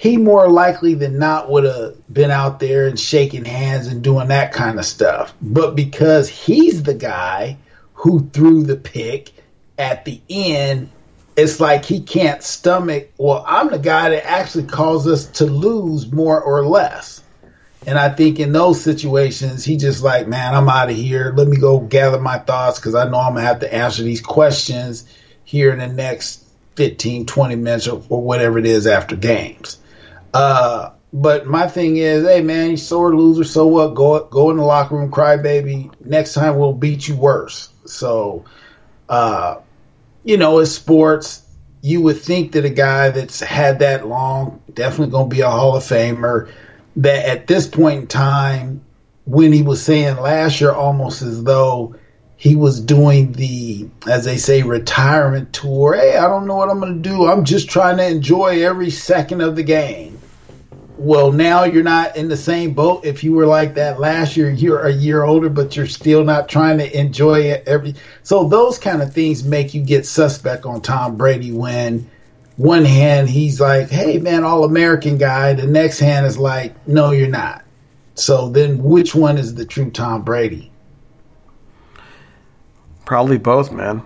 [0.00, 4.28] he more likely than not would have been out there and shaking hands and doing
[4.28, 5.34] that kind of stuff.
[5.42, 7.58] But because he's the guy
[7.92, 9.30] who threw the pick
[9.78, 10.88] at the end,
[11.36, 16.10] it's like he can't stomach, well, I'm the guy that actually caused us to lose
[16.10, 17.22] more or less.
[17.86, 21.34] And I think in those situations, he just like, man, I'm out of here.
[21.36, 24.02] Let me go gather my thoughts because I know I'm going to have to answer
[24.02, 25.04] these questions
[25.44, 29.76] here in the next 15, 20 minutes or, or whatever it is after games.
[30.34, 33.44] Uh, but my thing is, hey, man, you sore loser.
[33.44, 33.94] So what?
[33.94, 35.90] Go, go in the locker room, cry baby.
[36.04, 37.70] Next time we'll beat you worse.
[37.84, 38.44] So,
[39.08, 39.56] uh,
[40.24, 41.42] you know, it's sports.
[41.82, 45.50] You would think that a guy that's had that long, definitely going to be a
[45.50, 46.52] Hall of Famer
[46.96, 48.84] that at this point in time,
[49.24, 51.96] when he was saying last year, almost as though
[52.36, 55.94] he was doing the, as they say, retirement tour.
[55.94, 57.26] Hey, I don't know what I'm going to do.
[57.26, 60.19] I'm just trying to enjoy every second of the game.
[61.00, 63.06] Well, now you're not in the same boat.
[63.06, 66.46] If you were like that last year, you're a year older, but you're still not
[66.46, 67.94] trying to enjoy it every.
[68.22, 72.06] So those kind of things make you get suspect on Tom Brady when
[72.56, 77.12] one hand he's like, "Hey man, all American guy." The next hand is like, "No,
[77.12, 77.64] you're not."
[78.14, 80.70] So then, which one is the true Tom Brady?
[83.06, 84.02] Probably both, man.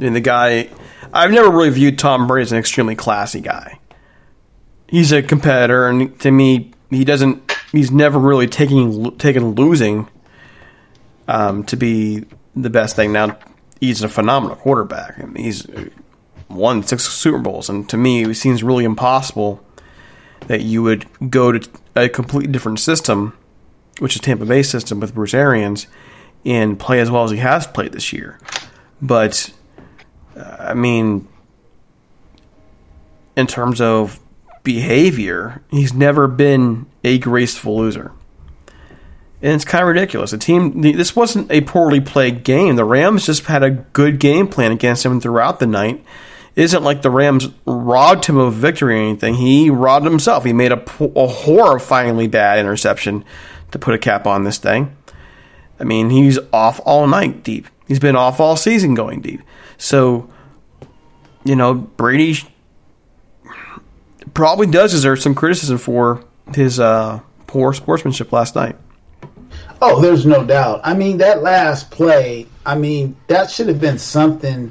[0.00, 0.70] And the guy,
[1.12, 3.79] I've never really viewed Tom Brady as an extremely classy guy.
[4.90, 7.52] He's a competitor, and to me, he doesn't.
[7.70, 10.08] He's never really taking taken losing
[11.28, 12.24] um, to be
[12.56, 13.12] the best thing.
[13.12, 13.38] Now,
[13.80, 15.36] he's a phenomenal quarterback.
[15.36, 15.64] He's
[16.48, 19.64] won six Super Bowls, and to me, it seems really impossible
[20.48, 23.36] that you would go to a completely different system,
[24.00, 25.86] which is Tampa Bay system with Bruce Arians,
[26.44, 28.40] and play as well as he has played this year.
[29.00, 29.52] But
[30.36, 31.28] uh, I mean,
[33.36, 34.18] in terms of
[34.74, 38.12] behavior, he's never been a graceful loser.
[39.42, 40.32] And it's kind of ridiculous.
[40.32, 42.76] The team, this wasn't a poorly played game.
[42.76, 46.04] The Rams just had a good game plan against him throughout the night
[46.56, 49.34] isn't like the Rams robbed him of victory or anything.
[49.34, 50.44] He robbed himself.
[50.44, 53.24] He made a, a horrifyingly bad interception
[53.70, 54.94] to put a cap on this thing.
[55.78, 57.66] I mean, he's off all night deep.
[57.88, 59.40] He's been off all season going deep.
[59.78, 60.28] So,
[61.44, 62.49] you know, Brady
[64.34, 68.76] probably does deserve some criticism for his uh, poor sportsmanship last night.
[69.82, 70.80] Oh, there's no doubt.
[70.84, 74.70] I mean, that last play, I mean, that should have been something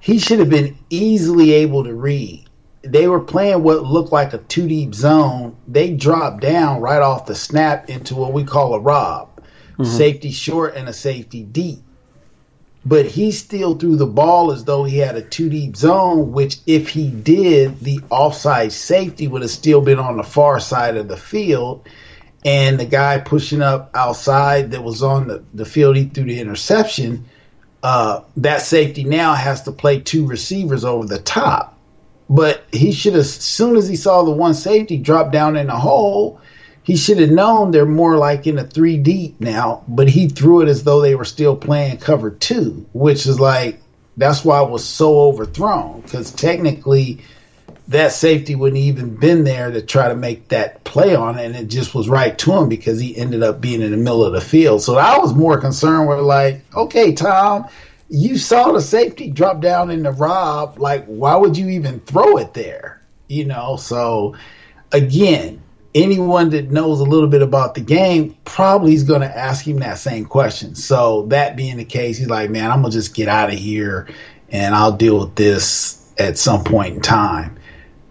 [0.00, 2.44] he should have been easily able to read.
[2.82, 5.56] They were playing what looked like a two deep zone.
[5.66, 9.34] They dropped down right off the snap into what we call a rob
[9.78, 9.84] mm-hmm.
[9.84, 11.78] safety short and a safety deep.
[12.86, 16.58] But he still threw the ball as though he had a two deep zone, which
[16.66, 21.08] if he did, the offside safety would have still been on the far side of
[21.08, 21.86] the field
[22.44, 26.38] and the guy pushing up outside that was on the, the field, he threw the
[26.38, 27.24] interception.
[27.82, 31.78] Uh, that safety now has to play two receivers over the top.
[32.28, 35.66] But he should have, as soon as he saw the one safety drop down in
[35.66, 36.40] the hole,
[36.84, 39.82] he should have known they're more like in a three deep now.
[39.88, 43.80] But he threw it as though they were still playing cover two, which is like,
[44.16, 46.02] that's why it was so overthrown.
[46.02, 47.20] Because technically,
[47.88, 51.56] that safety wouldn't even been there to try to make that play on it, and
[51.56, 54.34] it just was right to him because he ended up being in the middle of
[54.34, 54.82] the field.
[54.82, 57.66] So I was more concerned with like, okay, Tom,
[58.10, 60.78] you saw the safety drop down in the rob.
[60.78, 63.02] Like, why would you even throw it there?
[63.28, 64.36] You know, so
[64.92, 65.62] again,
[65.94, 69.78] anyone that knows a little bit about the game probably is going to ask him
[69.78, 70.74] that same question.
[70.74, 74.08] So that being the case, he's like, man, I'm gonna just get out of here
[74.50, 77.58] and I'll deal with this at some point in time.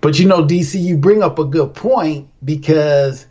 [0.01, 3.25] But you know, DC, you bring up a good point because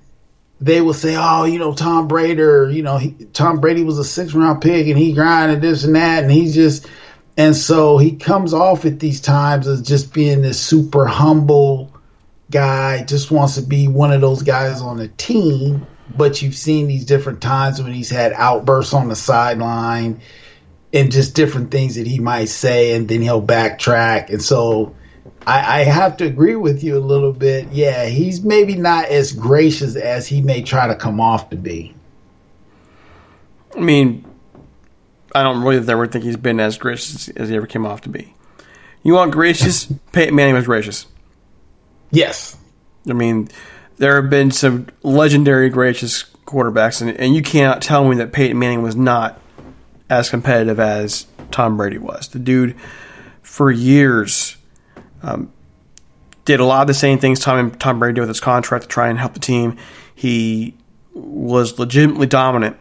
[0.61, 4.05] they will say, "Oh, you know, Tom Brady, you know, he, Tom Brady was a
[4.05, 6.87] six round pick and he grinded this and that, and he's just."
[7.37, 11.92] And so he comes off at these times as just being this super humble
[12.53, 15.87] guy, just wants to be one of those guys on the team.
[16.17, 20.21] But you've seen these different times when he's had outbursts on the sideline
[20.93, 24.29] and just different things that he might say, and then he'll backtrack.
[24.29, 24.95] And so
[25.47, 27.69] I, I, have to agree with you a little bit.
[27.73, 31.95] Yeah, he's maybe not as gracious as he may try to come off to be.
[33.75, 34.25] I mean,
[35.35, 38.09] I don't really ever think he's been as gracious as he ever came off to
[38.09, 38.35] be.
[39.03, 39.87] You want gracious?
[40.13, 41.07] Peyton Manning was gracious.
[42.13, 42.57] Yes.
[43.09, 43.49] I mean,
[43.97, 48.59] there have been some legendary gracious quarterbacks, and, and you cannot tell me that Peyton
[48.59, 49.41] Manning was not
[50.09, 52.29] as competitive as Tom Brady was.
[52.29, 52.77] The dude,
[53.41, 54.57] for years,
[55.23, 55.51] um,
[56.45, 58.89] did a lot of the same things Tom Tom Brady did with his contract to
[58.89, 59.77] try and help the team.
[60.15, 60.75] He
[61.15, 62.77] was legitimately dominant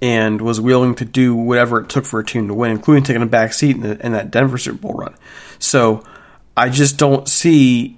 [0.00, 3.22] and was willing to do whatever it took for a team to win, including taking
[3.22, 5.14] a back seat in, the, in that Denver Super Bowl run.
[5.58, 6.04] So
[6.58, 7.96] I just don't see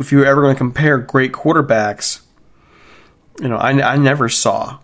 [0.00, 2.22] if you're ever going to compare great quarterbacks.
[3.40, 4.80] You know, I, I never saw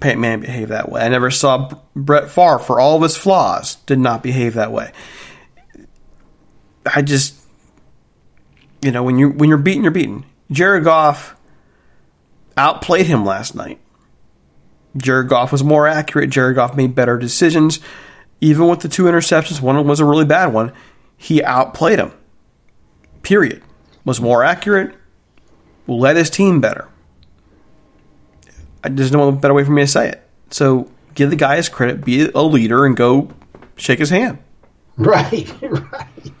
[0.00, 1.02] Peyton Manning behave that way.
[1.02, 4.90] I never saw Brett Favre, for all of his flaws, did not behave that way.
[6.92, 7.36] I just,
[8.82, 10.24] you know, when you when you're beaten, you're beaten.
[10.50, 11.36] Jared Goff
[12.56, 13.78] outplayed him last night.
[14.96, 16.30] Jared Goff was more accurate.
[16.30, 17.78] Jared Goff made better decisions.
[18.40, 20.72] Even with the two interceptions, one was a really bad one.
[21.16, 22.12] He outplayed him.
[23.22, 23.62] Period.
[24.04, 24.94] Was more accurate.
[25.86, 26.88] Led his team better.
[28.82, 30.22] There's no better way for me to say it.
[30.50, 33.30] So give the guy his credit, be a leader, and go
[33.76, 34.38] shake his hand.
[34.98, 36.32] Right, right.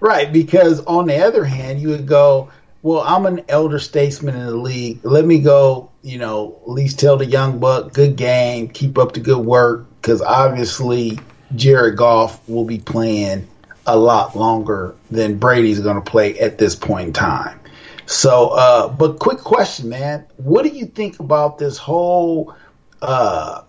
[0.00, 2.50] Right, because on the other hand, you would go,
[2.82, 5.04] well, I'm an elder statesman in the league.
[5.04, 9.12] Let me go, you know, at least tell the young buck, good game, keep up
[9.12, 11.20] the good work, because obviously
[11.54, 13.46] Jared Goff will be playing
[13.88, 17.58] a lot longer than Brady's going to play at this point in time.
[18.06, 22.54] So, uh, but quick question, man, what do you think about this whole
[23.02, 23.62] uh,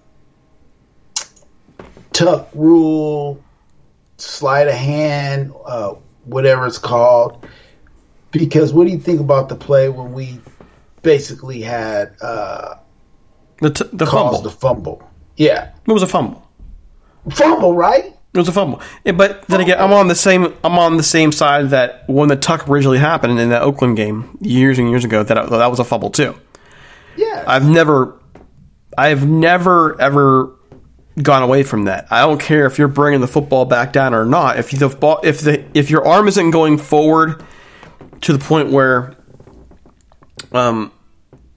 [2.14, 3.44] tuck rule,
[4.18, 5.54] sleight of hand?
[5.66, 7.46] Uh, whatever it's called.
[8.32, 10.40] Because what do you think about the play when we
[11.02, 12.76] basically had uh,
[13.62, 14.42] the t- the fumble?
[14.42, 15.10] The fumble.
[15.36, 16.48] Yeah, it was a fumble.
[17.32, 18.14] Fumble, right?
[18.34, 18.82] It was a fumble.
[19.04, 22.30] Yeah, but then again, I'm on the same I'm on the same side that when
[22.30, 25.80] the tuck originally happened in that Oakland game years and years ago, that that was
[25.80, 26.36] a fumble too.
[27.18, 28.20] Yeah, I've never,
[28.98, 30.56] I've never ever
[31.22, 32.08] gone away from that.
[32.12, 34.60] I don't care if you're bringing the football back down or not.
[34.60, 37.44] If the ball, if the if your arm isn't going forward
[38.22, 39.16] to the point where
[40.52, 40.92] um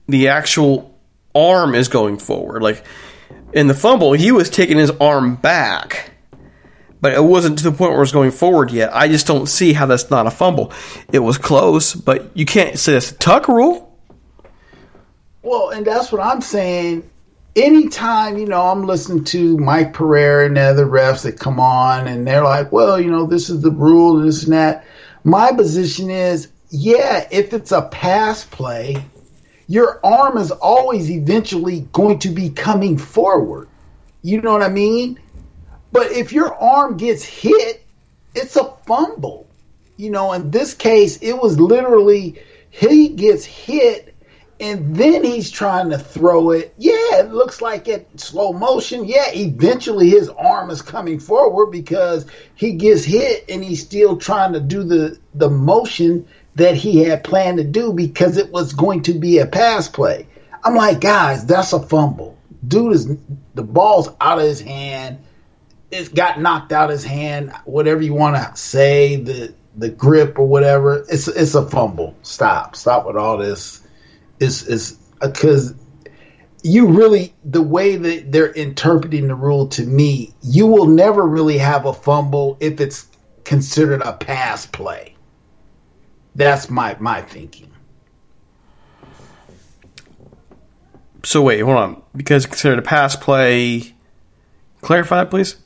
[0.07, 0.99] the actual
[1.35, 2.83] arm is going forward, like
[3.53, 6.12] in the fumble, he was taking his arm back.
[7.03, 8.95] But it wasn't to the point where it was going forward yet.
[8.95, 10.71] I just don't see how that's not a fumble.
[11.11, 13.93] It was close, but you can't say it's a tuck rule.
[15.41, 17.03] Well, and that's what I'm saying
[17.57, 22.07] anytime, you know, I'm listening to Mike Pereira and the other refs that come on
[22.07, 24.85] and they're like, well, you know, this is the rule, this and that.
[25.25, 28.95] My position is, yeah, if it's a pass play,
[29.67, 33.67] your arm is always eventually going to be coming forward.
[34.21, 35.19] You know what I mean?
[35.93, 37.85] But if your arm gets hit,
[38.35, 39.47] it's a fumble.
[39.95, 42.41] You know, in this case, it was literally
[42.71, 44.15] he gets hit
[44.59, 46.73] and then he's trying to throw it.
[46.79, 49.05] Yeah, it looks like it slow motion.
[49.05, 52.25] Yeah, eventually his arm is coming forward because
[52.55, 57.23] he gets hit and he's still trying to do the the motion that he had
[57.23, 60.27] planned to do because it was going to be a pass play.
[60.63, 62.37] I'm like, guys, that's a fumble.
[62.67, 63.07] Dude is
[63.53, 65.19] the ball's out of his hand.
[65.93, 67.53] It got knocked out his hand.
[67.65, 71.05] Whatever you want to say, the the grip or whatever.
[71.09, 72.15] It's it's a fumble.
[72.23, 72.75] Stop.
[72.75, 73.81] Stop with all this
[74.39, 75.73] is is because
[76.63, 81.57] you really the way that they're interpreting the rule to me, you will never really
[81.57, 83.07] have a fumble if it's
[83.43, 85.15] considered a pass play.
[86.35, 87.69] That's my my thinking.
[91.25, 92.01] So wait, hold on.
[92.15, 93.93] Because considered a pass play,
[94.81, 95.62] clarify, please.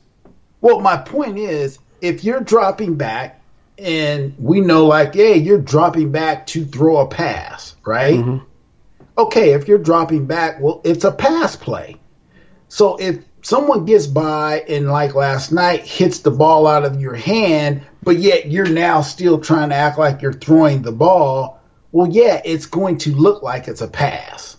[0.60, 3.40] Well, my point is, if you're dropping back,
[3.78, 8.16] and we know, like, hey, you're dropping back to throw a pass, right?
[8.18, 8.44] Mm-hmm
[9.18, 11.96] okay, if you're dropping back, well, it's a pass play.
[12.68, 17.14] So if someone gets by and like last night hits the ball out of your
[17.14, 22.08] hand, but yet you're now still trying to act like you're throwing the ball, well,
[22.08, 24.56] yeah, it's going to look like it's a pass.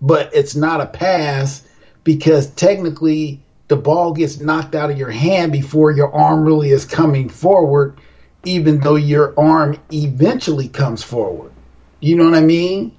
[0.00, 1.66] But it's not a pass
[2.04, 6.84] because technically the ball gets knocked out of your hand before your arm really is
[6.84, 7.98] coming forward,
[8.44, 11.52] even though your arm eventually comes forward.
[12.00, 12.96] You know what I mean?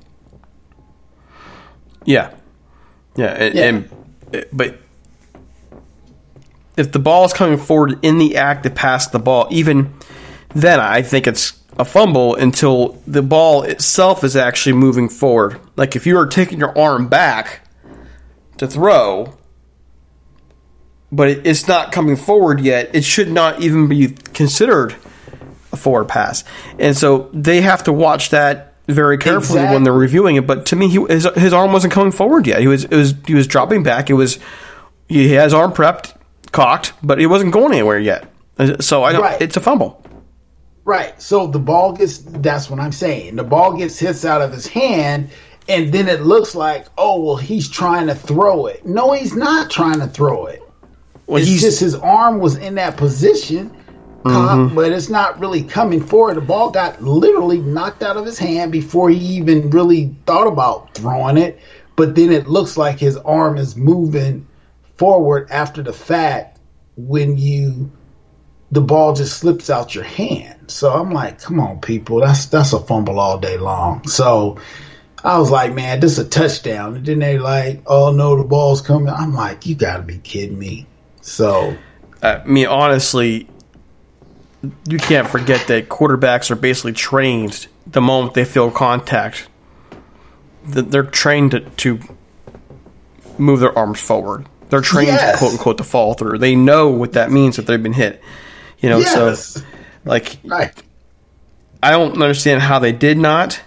[2.06, 2.34] Yeah,
[3.16, 3.66] yeah, and, yeah.
[3.66, 3.90] and
[4.34, 4.80] eh, but
[6.78, 9.94] if the ball is coming forward in the act to pass the ball, even
[10.54, 15.60] then, I think it's a fumble until the ball itself is actually moving forward.
[15.76, 17.62] Like if you are taking your arm back
[18.58, 19.38] to throw,
[21.12, 24.96] but it's not coming forward yet, it should not even be considered
[25.72, 26.44] a forward pass.
[26.78, 29.76] And so they have to watch that very carefully exactly.
[29.76, 30.48] when they're reviewing it.
[30.48, 32.60] But to me, he, his his arm wasn't coming forward yet.
[32.60, 34.10] He was it was he was dropping back.
[34.10, 34.40] It was
[35.08, 36.16] he has arm prepped,
[36.52, 38.28] cocked, but it wasn't going anywhere yet.
[38.80, 39.22] So I don't.
[39.22, 39.42] Right.
[39.42, 40.04] It's a fumble.
[40.86, 41.20] Right.
[41.22, 42.18] So the ball gets.
[42.20, 43.36] That's what I'm saying.
[43.36, 45.30] The ball gets hits out of his hand,
[45.68, 48.86] and then it looks like, oh well, he's trying to throw it.
[48.86, 50.64] No, he's not trying to throw it.
[51.30, 53.76] Well, it's he's, just his arm was in that position
[54.24, 54.76] mm-hmm.
[54.76, 56.38] but it's not really coming forward.
[56.38, 60.94] The ball got literally knocked out of his hand before he even really thought about
[60.96, 61.60] throwing it.
[61.96, 64.48] But then it looks like his arm is moving
[64.98, 66.60] forward after the fact
[66.96, 67.92] when you
[68.72, 70.70] the ball just slips out your hand.
[70.70, 74.08] So I'm like, come on, people, that's that's a fumble all day long.
[74.08, 74.60] So
[75.24, 76.96] I was like, man, this is a touchdown.
[76.96, 79.10] And then they like, oh no, the ball's coming.
[79.10, 80.86] I'm like, you got to be kidding me.
[81.22, 81.78] So,
[82.22, 83.48] I mean, honestly,
[84.88, 89.48] you can't forget that quarterbacks are basically trained the moment they feel contact.
[90.66, 92.00] They're trained to, to
[93.38, 94.48] move their arms forward.
[94.70, 95.34] They're trained yes.
[95.34, 96.38] to quote unquote to fall through.
[96.38, 98.22] They know what that means if they've been hit.
[98.80, 99.48] You know, yes.
[99.48, 99.62] so
[100.06, 100.72] like right.
[101.82, 103.62] I don't understand how they did not.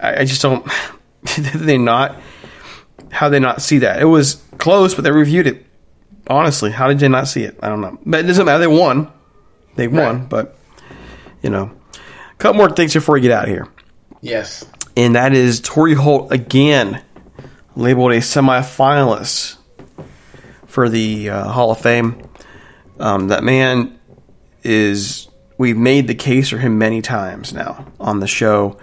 [0.00, 0.64] I, I just don't.
[1.24, 2.16] did they not?
[3.12, 4.02] How they not see that?
[4.02, 5.66] It was close, but they reviewed it
[6.26, 7.58] honestly, how did they not see it?
[7.62, 7.98] I don't know.
[8.04, 8.58] But it doesn't matter.
[8.58, 9.12] They won.
[9.76, 10.28] They won, right.
[10.28, 10.56] but
[11.42, 13.68] you know, a couple more things before we get out of here.
[14.20, 14.64] Yes.
[14.96, 17.02] And that is Torry Holt again
[17.74, 19.56] labeled a semifinalist
[20.66, 22.22] for the uh, Hall of Fame.
[22.98, 23.98] Um, that man
[24.62, 25.28] is.
[25.58, 28.78] We've made the case for him many times now on the show.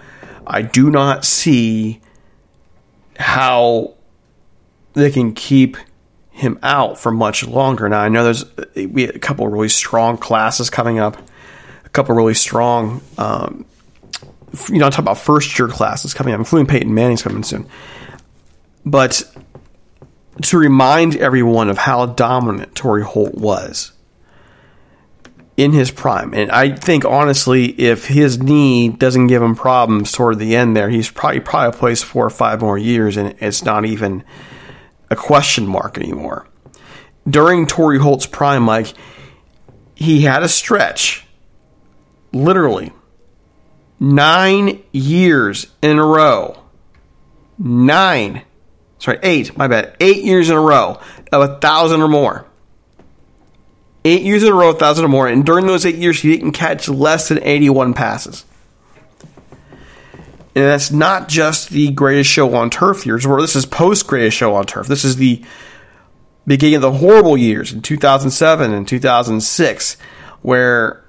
[0.46, 2.00] I do not see
[3.18, 3.94] how
[4.92, 5.76] they can keep
[6.30, 7.88] him out for much longer.
[7.88, 8.44] Now I know there's
[8.76, 11.16] a couple really strong classes coming up,
[11.84, 13.66] a couple really strong, um,
[14.68, 17.66] you know, I'm talking about first year classes coming up, including Peyton Manning's coming soon.
[18.84, 19.22] But
[20.42, 23.92] to remind everyone of how dominant Torry Holt was
[25.56, 30.38] in his prime, and I think honestly, if his knee doesn't give him problems toward
[30.38, 33.84] the end, there he's probably probably plays four or five more years, and it's not
[33.84, 34.24] even
[35.10, 36.46] a question mark anymore.
[37.28, 38.94] During Torry Holt's prime, like
[39.94, 41.26] he had a stretch,
[42.32, 42.92] literally
[43.98, 46.60] nine years in a row
[47.60, 48.42] nine,
[48.98, 50.98] sorry, eight, my bad, eight years in a row
[51.30, 52.46] of a thousand or more.
[54.04, 56.34] Eight years in a row, a thousand or more, and during those eight years, he
[56.34, 58.46] didn't catch less than 81 passes.
[60.54, 64.36] And that's not just the greatest show on turf years, where this is post greatest
[64.36, 64.88] show on turf.
[64.88, 65.44] This is the
[66.46, 69.96] beginning of the horrible years in 2007 and 2006,
[70.42, 71.04] where,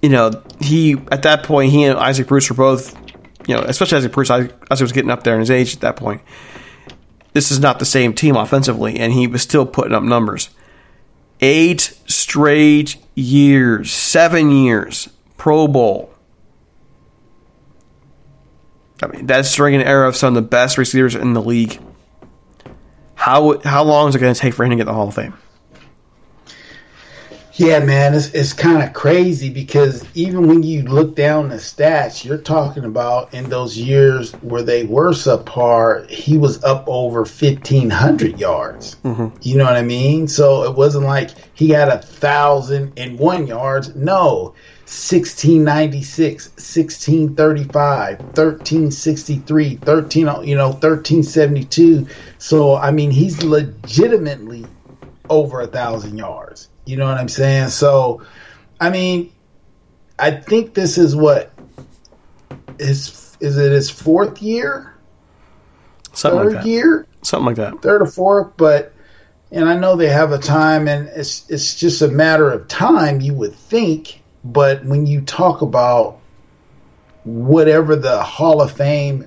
[0.00, 2.96] you know, he, at that point, he and Isaac Bruce were both,
[3.46, 5.74] you know, especially Isaac Bruce, Isaac as he was getting up there in his age
[5.74, 6.22] at that point.
[7.34, 10.50] This is not the same team offensively, and he was still putting up numbers.
[11.40, 16.13] Eight straight years, seven years, Pro Bowl.
[19.02, 21.80] I mean, that's during an era of some of the best receivers in the league.
[23.14, 25.14] How how long is it going to take for him to get the Hall of
[25.14, 25.34] Fame?
[27.56, 32.24] Yeah, man, it's, it's kind of crazy because even when you look down the stats,
[32.24, 38.40] you're talking about in those years where they were subpar, he was up over 1,500
[38.40, 38.96] yards.
[39.04, 39.36] Mm-hmm.
[39.42, 40.26] You know what I mean?
[40.26, 43.94] So it wasn't like he had a thousand and one yards.
[43.94, 44.52] No,
[44.94, 52.06] 1696, 1635, 1363, 13, you know, 1372.
[52.38, 54.64] So, I mean, he's legitimately
[55.28, 56.68] over a thousand yards.
[56.84, 57.70] You know what I'm saying?
[57.70, 58.22] So,
[58.80, 59.32] I mean,
[60.18, 61.50] I think this is what
[62.78, 64.94] is is it his fourth year?
[66.12, 67.06] Something third like year?
[67.22, 67.82] Something like that.
[67.82, 68.94] Third or fourth, but
[69.50, 73.20] and I know they have a time and it's it's just a matter of time
[73.20, 76.18] you would think, but when you talk about
[77.24, 79.24] whatever the Hall of Fame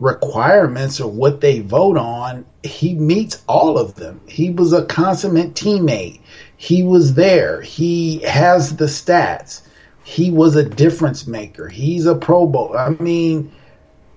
[0.00, 4.20] requirements or what they vote on, he meets all of them.
[4.26, 6.20] He was a consummate teammate.
[6.56, 7.60] He was there.
[7.60, 9.62] He has the stats.
[10.04, 11.68] He was a difference maker.
[11.68, 12.76] He's a Pro Bowl.
[12.76, 13.52] I mean,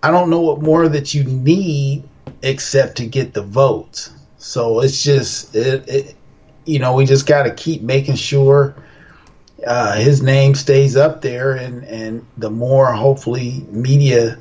[0.04, 2.04] I don't know what more that you need
[2.42, 4.12] except to get the votes.
[4.38, 6.16] So it's just, it, it
[6.66, 8.76] you know, we just got to keep making sure
[9.66, 14.38] uh, his name stays up there, and and the more hopefully media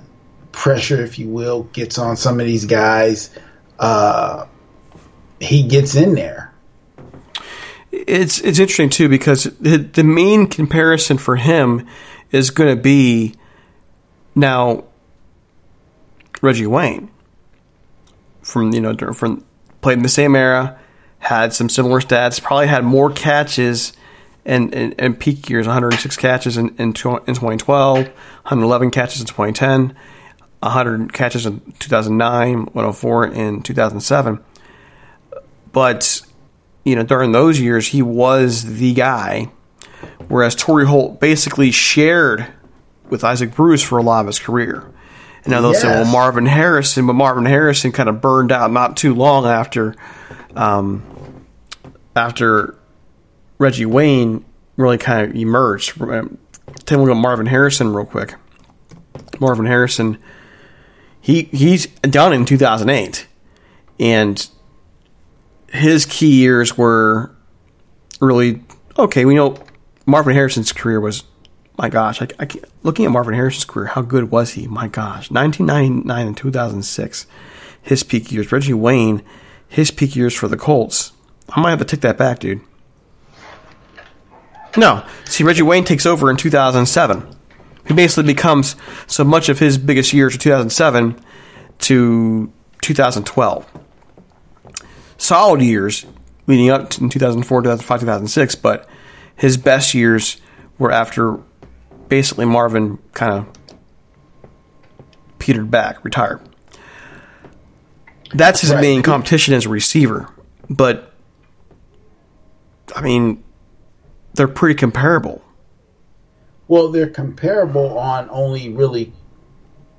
[0.52, 3.30] pressure, if you will, gets on some of these guys,
[3.78, 4.46] uh,
[5.40, 6.52] he gets in there.
[7.92, 11.86] It's it's interesting too because the, main comparison for him
[12.30, 13.34] is going to be
[14.34, 14.84] now
[16.42, 17.10] Reggie Wayne
[18.42, 19.44] from you know from
[19.80, 20.78] played in the same era,
[21.20, 23.92] had some similar stats, probably had more catches
[24.46, 29.96] and, and, and peak years 106 catches in, in, in 2012, 111 catches in 2010,
[30.60, 34.44] 100 catches in 2009, 104 in 2007.
[35.72, 36.22] But,
[36.84, 39.50] you know, during those years, he was the guy,
[40.28, 42.46] whereas Torry Holt basically shared
[43.10, 44.90] with Isaac Bruce for a lot of his career.
[45.44, 45.82] And now they'll yes.
[45.82, 49.94] say, well, Marvin Harrison, but Marvin Harrison kind of burned out not too long after,
[50.54, 51.04] um,
[52.14, 52.76] after
[53.58, 54.44] Reggie Wayne
[54.76, 56.00] really kind of emerged.
[56.00, 56.38] Um,
[56.84, 58.34] take a look at Marvin Harrison real quick.
[59.40, 60.18] Marvin Harrison,
[61.20, 63.26] he he's done in 2008,
[63.98, 64.48] and
[65.70, 67.30] his key years were
[68.20, 68.62] really
[68.98, 69.24] okay.
[69.24, 69.56] We know
[70.06, 71.24] Marvin Harrison's career was,
[71.76, 72.48] my gosh, I, I
[72.82, 74.66] looking at Marvin Harrison's career, how good was he?
[74.66, 77.26] My gosh, 1999 and 2006,
[77.82, 78.52] his peak years.
[78.52, 79.22] Reggie Wayne,
[79.68, 81.12] his peak years for the Colts.
[81.50, 82.60] I might have to take that back, dude.
[84.76, 85.04] No.
[85.24, 87.36] See, Reggie Wayne takes over in 2007.
[87.86, 91.20] He basically becomes so much of his biggest years from 2007
[91.78, 92.52] to
[92.82, 93.66] 2012.
[95.18, 96.04] Solid years
[96.46, 98.88] leading up to 2004, 2005, 2006, but
[99.34, 100.40] his best years
[100.78, 101.38] were after
[102.08, 103.46] basically Marvin kind of
[105.38, 106.40] petered back, retired.
[108.34, 108.80] That's his right.
[108.80, 110.28] main competition as a receiver.
[110.68, 111.12] But,
[112.94, 113.42] I mean,
[114.36, 115.42] they're pretty comparable.
[116.68, 119.12] Well, they're comparable on only really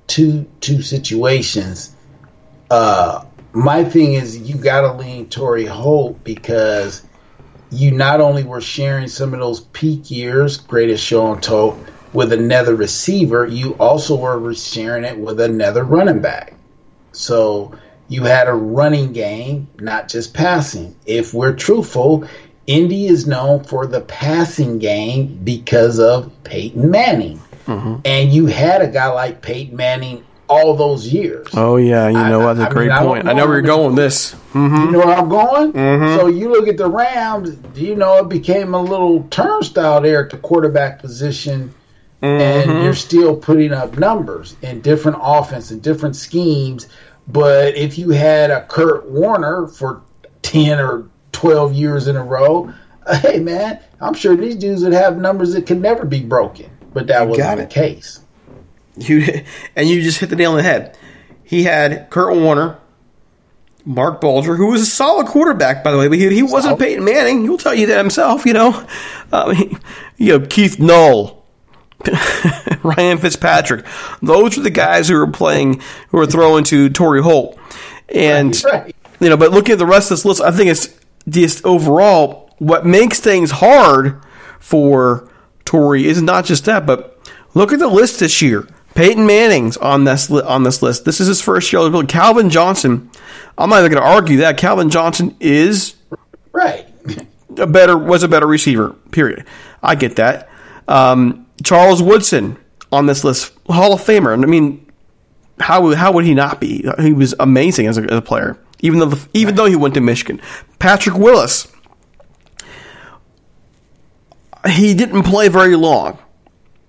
[0.06, 1.94] two two situations.
[2.70, 7.04] Uh, my thing is you got to lean Torry Holt because
[7.70, 11.78] you not only were sharing some of those peak years, greatest show on toe,
[12.12, 16.54] with another receiver, you also were sharing it with another running back.
[17.12, 17.72] So
[18.08, 20.96] you had a running game, not just passing.
[21.04, 22.26] If we're truthful,
[22.68, 27.40] Indy is known for the passing game because of Peyton Manning.
[27.66, 27.96] Mm-hmm.
[28.04, 31.48] And you had a guy like Peyton Manning all those years.
[31.54, 32.54] Oh yeah, you know?
[32.54, 33.20] That's a great mean, point.
[33.20, 34.34] I know, I know where you're going this.
[34.52, 34.76] Mm-hmm.
[34.76, 35.72] You know where I'm going.
[35.72, 36.20] Mm-hmm.
[36.20, 37.56] So you look at the Rams.
[37.74, 41.74] You know it became a little turnstile there at the quarterback position,
[42.20, 42.84] and mm-hmm.
[42.84, 46.86] you're still putting up numbers in different offense and different schemes.
[47.26, 50.02] But if you had a Kurt Warner for
[50.42, 51.08] 10 or
[51.38, 52.72] 12 years in a row,
[53.06, 56.68] uh, hey, man, I'm sure these dudes would have numbers that could never be broken.
[56.92, 58.20] But that You wasn't the case.
[58.96, 59.44] You
[59.76, 60.98] and you just hit the nail on the head.
[61.44, 62.78] He had Kurt Warner,
[63.84, 67.04] Marc Bulger, who was a solid quarterback, by the way, but he, he wasn't Peyton
[67.04, 67.42] Manning.
[67.44, 68.44] He'll tell you that himself.
[68.44, 68.86] You know,
[69.32, 69.76] um, he-
[70.16, 71.44] you know Keith Null,
[72.82, 73.86] Ryan Fitzpatrick.
[74.20, 77.56] Those are the guys who were playing, who were throwing to Torry Holt,
[78.08, 78.60] and
[79.20, 79.36] you know.
[79.36, 80.88] But looking at the rest of this list, I think it's
[81.28, 84.22] just overall what makes things hard
[84.58, 85.28] for
[85.64, 87.18] Torry is not just that, but
[87.54, 88.66] look at the list this year.
[88.94, 91.04] Peyton Manning's on this li- on this list.
[91.04, 92.02] This is his first year.
[92.04, 93.10] Calvin Johnson.
[93.56, 95.94] I'm not even going to argue that Calvin Johnson is
[96.52, 96.86] right
[97.58, 98.90] a better was a better receiver.
[99.10, 99.44] Period.
[99.82, 100.48] I get that.
[100.86, 102.56] Um, Charles Woodson
[102.90, 104.32] on this list, Hall of Famer.
[104.32, 104.86] I mean,
[105.60, 106.88] how how would he not be?
[107.00, 109.94] He was amazing as a, as a player, even though the, even though he went
[109.94, 110.40] to Michigan.
[110.78, 111.66] Patrick Willis.
[114.68, 116.18] He didn't play very long,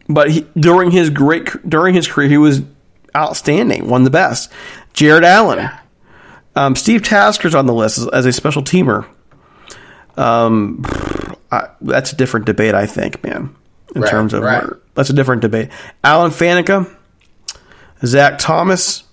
[0.08, 2.62] but he, during his great during his career, he was
[3.16, 4.52] outstanding, one of the best.
[4.94, 5.70] Jared Allen,
[6.56, 9.08] um, Steve Tasker's on the list as, as a special teamer.
[10.18, 10.84] Um,
[11.52, 13.56] I, that's a different debate, I think, man.
[13.96, 14.64] In Right, terms of right.
[14.94, 15.70] that's a different debate.
[16.04, 16.94] Alan Faneca,
[18.06, 19.04] Zach Thomas,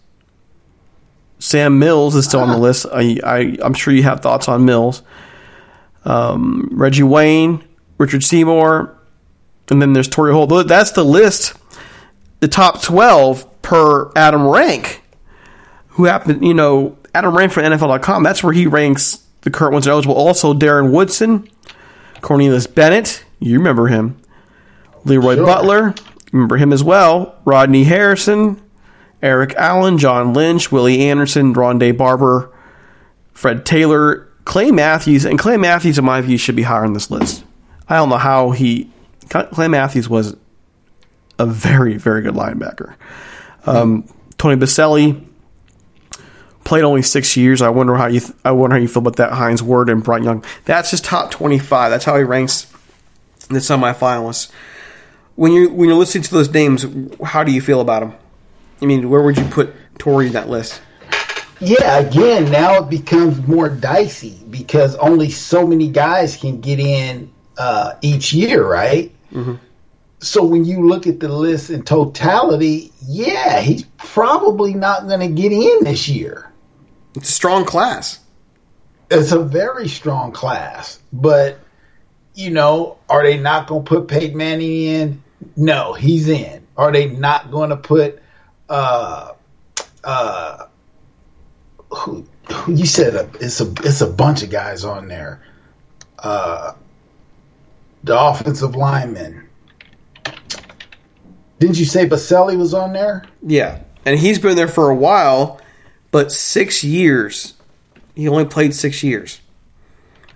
[1.39, 2.87] Sam Mills is still on the list.
[2.93, 5.03] I, I I'm sure you have thoughts on Mills.
[6.05, 7.63] Um, Reggie Wayne,
[7.99, 8.97] Richard Seymour,
[9.71, 10.69] and then there's Torry Holt.
[10.69, 11.55] That's the list.
[12.41, 15.03] The top twelve per Adam Rank,
[15.89, 18.23] who happened, you know, Adam Rank from NFL.com.
[18.23, 20.15] That's where he ranks the current ones that are eligible.
[20.17, 21.49] Also, Darren Woodson,
[22.21, 23.25] Cornelius Bennett.
[23.41, 24.17] You remember him.
[25.05, 25.47] Leroy Sure.
[25.47, 25.95] Butler.
[26.33, 27.35] Remember him as well.
[27.45, 28.61] Rodney Harrison,
[29.27, 32.53] Eric Allen, John Lynch, Willie Anderson, Rondé Barber,
[33.33, 37.11] Fred Taylor, Clay Matthews, and Clay Matthews, in my view, should be higher on this
[37.11, 37.45] list.
[37.89, 38.89] I don't know how he.
[39.29, 40.37] Clay Matthews was
[41.41, 42.95] a very, very good linebacker.
[43.67, 44.09] Um,
[44.39, 45.27] Tony Boselli
[46.63, 47.61] played only six years.
[47.61, 48.21] I wonder how you.
[48.45, 49.33] I wonder how you feel about that.
[49.33, 50.45] Hines Ward and Bryant Young.
[50.65, 51.91] That's his top twenty-five.
[51.91, 52.73] That's how he ranks
[53.49, 54.53] the semifinalists.
[55.35, 56.87] When you when you're listening to those names,
[57.25, 58.15] how do you feel about them?
[58.81, 60.81] I mean, where would you put Torry in that list?
[61.61, 67.33] Yeah, again, now it becomes more dicey because only so many guys can get in
[67.57, 69.11] uh, each year, right?
[70.19, 75.29] So when you look at the list in totality, yeah, he's probably not going to
[75.29, 76.51] get in this year.
[77.15, 78.21] It's a strong class.
[79.11, 81.61] It's a very strong class, but
[82.35, 85.23] you know, are they not going to put Peyton Manning in?
[85.57, 86.67] No, he's in.
[86.77, 88.21] Are they not going to put
[88.69, 89.33] uh
[90.05, 90.67] uh
[91.91, 95.43] who, who you said a, it's a it's a bunch of guys on there.
[96.19, 96.73] Uh
[98.05, 99.49] the offensive lineman.
[101.59, 103.25] Didn't you say Boselli was on there?
[103.43, 105.61] Yeah, and he's been there for a while,
[106.11, 107.55] but six years.
[108.15, 109.41] He only played six years,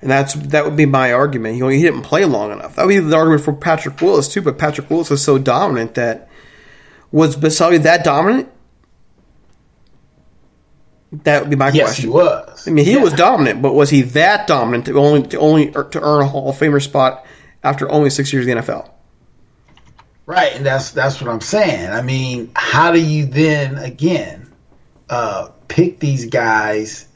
[0.01, 1.57] and that's that would be my argument.
[1.57, 2.77] He only he didn't play long enough.
[2.77, 4.43] That would be the argument for Patrick Willis too.
[4.43, 6.29] But Patrick Willis was so dominant that
[7.13, 8.49] was Boselli that dominant?
[11.25, 12.05] That would be my Yes, question.
[12.05, 12.69] he was.
[12.69, 16.01] I mean, he was dominant, but was he that dominant to only to only to
[16.01, 17.27] earn a Hall of Famer spot
[17.65, 18.89] after only six years in the NFL?
[20.27, 21.91] Right, and that's that's what I'm saying.
[21.91, 24.53] I mean, how do you then again
[25.09, 27.09] uh, pick these guys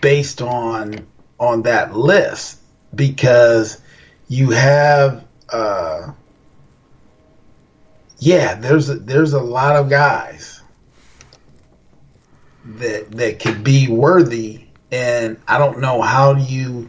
[0.00, 1.06] based on
[1.38, 2.60] on that list?
[2.94, 3.78] Because
[4.28, 6.12] you have, uh,
[8.24, 10.62] yeah, there's a, there's a lot of guys
[12.64, 16.88] that that could be worthy, and I don't know how do you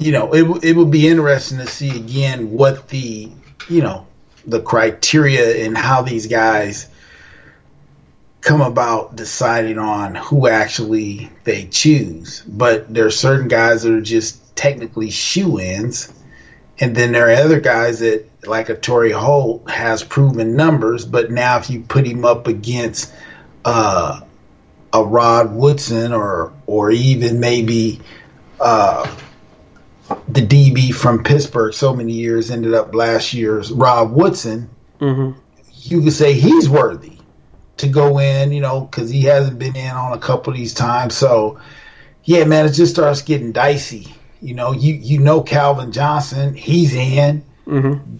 [0.00, 3.30] you know, it, it would be interesting to see again what the,
[3.68, 4.06] you know,
[4.46, 6.88] the criteria and how these guys
[8.40, 12.40] come about deciding on who actually they choose.
[12.40, 16.10] But there are certain guys that are just technically shoe ins.
[16.78, 21.04] And then there are other guys that, like a Torry Holt, has proven numbers.
[21.04, 23.12] But now, if you put him up against
[23.64, 24.20] uh,
[24.92, 28.00] a Rod Woodson or or even maybe
[28.60, 29.08] uh,
[30.28, 34.70] the DB from Pittsburgh so many years ended up last year's Rob Woodson,
[35.00, 35.38] Mm-hmm.
[35.72, 37.16] you could say he's worthy
[37.78, 40.74] to go in, you know, because he hasn't been in on a couple of these
[40.74, 41.14] times.
[41.16, 41.58] So,
[42.24, 44.14] yeah, man, it just starts getting dicey.
[44.42, 47.44] You know, you you know Calvin Johnson, he's in.
[47.70, 48.16] Mm-hmm.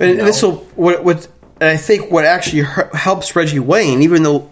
[0.00, 1.28] And this will what what
[1.60, 2.62] and I think what actually
[2.92, 4.50] helps Reggie Wayne, even though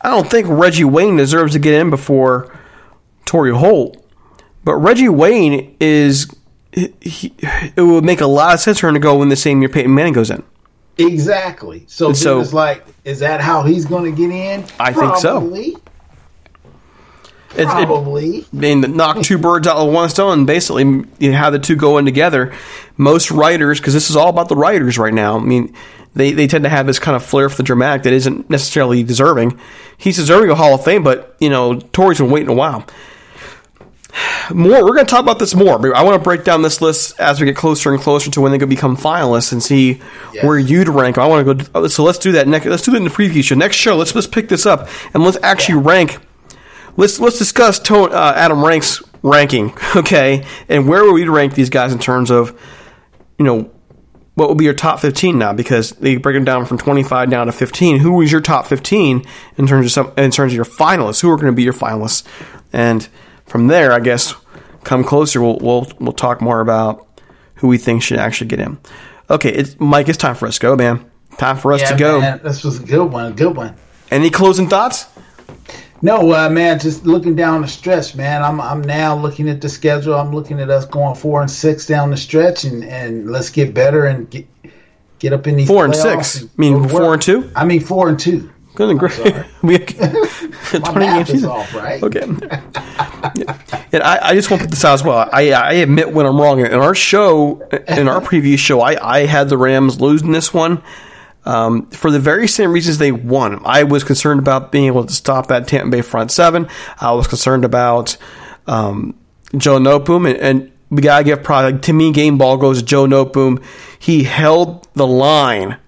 [0.00, 2.56] I don't think Reggie Wayne deserves to get in before
[3.24, 3.96] Torry Holt.
[4.64, 6.30] But Reggie Wayne is.
[6.72, 7.34] He,
[7.76, 9.68] it would make a lot of sense for him to go in the same year
[9.68, 10.44] Peyton Manning goes in.
[10.98, 11.84] Exactly.
[11.88, 14.64] So, so it's like, is that how he's going to get in?
[14.78, 15.64] I Probably.
[15.64, 15.89] think so.
[17.50, 18.38] Probably.
[18.38, 20.46] It, I mean, knock two birds out of one stone.
[20.46, 22.54] Basically, you have the two going together.
[22.96, 25.36] Most writers, because this is all about the writers right now.
[25.36, 25.74] I mean,
[26.14, 29.02] they, they tend to have this kind of flair for the dramatic that isn't necessarily
[29.02, 29.58] deserving.
[29.98, 32.86] He's deserving of Hall of Fame, but you know, Torry's been waiting a while.
[34.52, 35.94] More, we're going to talk about this more.
[35.94, 38.50] I want to break down this list as we get closer and closer to when
[38.50, 40.00] they could become finalists and see
[40.32, 40.44] yes.
[40.44, 41.18] where you'd rank.
[41.18, 41.70] I want to go.
[41.74, 42.66] Oh, so let's do that next.
[42.66, 43.54] Let's do that in the preview show.
[43.54, 45.88] Next show, let's let's pick this up and let's actually yeah.
[45.88, 46.18] rank
[47.00, 51.92] let's let's discuss uh, Adam Rank's ranking, okay, and where would we rank these guys
[51.92, 52.58] in terms of,
[53.38, 53.70] you know,
[54.34, 55.52] what would be your top fifteen now?
[55.52, 57.98] Because they break them down from twenty five down to fifteen.
[57.98, 59.24] Who is your top fifteen
[59.56, 61.20] in terms of some in terms of your finalists?
[61.20, 62.24] Who are going to be your finalists?
[62.72, 63.08] And
[63.46, 64.34] from there, I guess,
[64.84, 67.06] come closer, we'll we'll we'll talk more about
[67.56, 68.78] who we think should actually get in.
[69.28, 70.08] Okay, it's Mike.
[70.08, 71.10] It's time for us to go, man.
[71.36, 72.20] Time for us yeah, to go.
[72.20, 73.32] Man, this was a good one.
[73.32, 73.74] A good one.
[74.10, 75.06] Any closing thoughts?
[76.02, 78.42] No, uh, man, just looking down the stretch, man.
[78.42, 80.14] I'm I'm now looking at the schedule.
[80.14, 83.74] I'm looking at us going four and six down the stretch, and, and let's get
[83.74, 84.46] better and get
[85.18, 86.44] get up in these four and six.
[86.44, 87.50] I mean four and two.
[87.54, 88.50] I mean four and two.
[88.74, 89.18] Good and great.
[89.62, 92.02] we twenty games off, right?
[92.02, 92.22] Okay.
[93.92, 95.28] And I, I just want to put this out as well.
[95.30, 96.60] I I admit when I'm wrong.
[96.60, 100.82] In our show, in our previous show, I I had the Rams losing this one
[101.44, 103.60] um, for the very same reasons they won.
[103.64, 106.68] I was concerned about being able to stop that Tampa Bay front seven.
[107.00, 108.16] I was concerned about
[108.66, 109.14] um,
[109.56, 111.84] Joe Noteboom, and, and we gotta give product.
[111.84, 113.64] To me, game ball goes to Joe Noteboom.
[113.98, 115.78] He held the line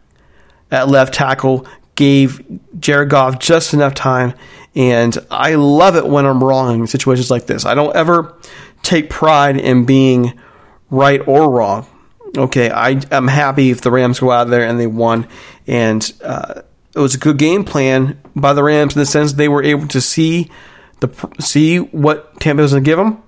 [0.71, 2.43] at left tackle, gave
[2.79, 4.35] Jared Goff just enough time,
[4.75, 7.67] and I love it when I'm wrong in situations like this.
[7.67, 8.35] I don't ever
[8.83, 10.39] take pride in being
[10.91, 11.87] right or wrong
[12.37, 15.27] okay, I, am happy if the Rams go out there and they won.
[15.67, 16.63] And uh,
[16.95, 19.89] it was a good game plan by the Rams in the sense they were able
[19.89, 20.51] to see
[21.01, 21.11] the
[21.41, 23.23] see what Tampa was going to give them,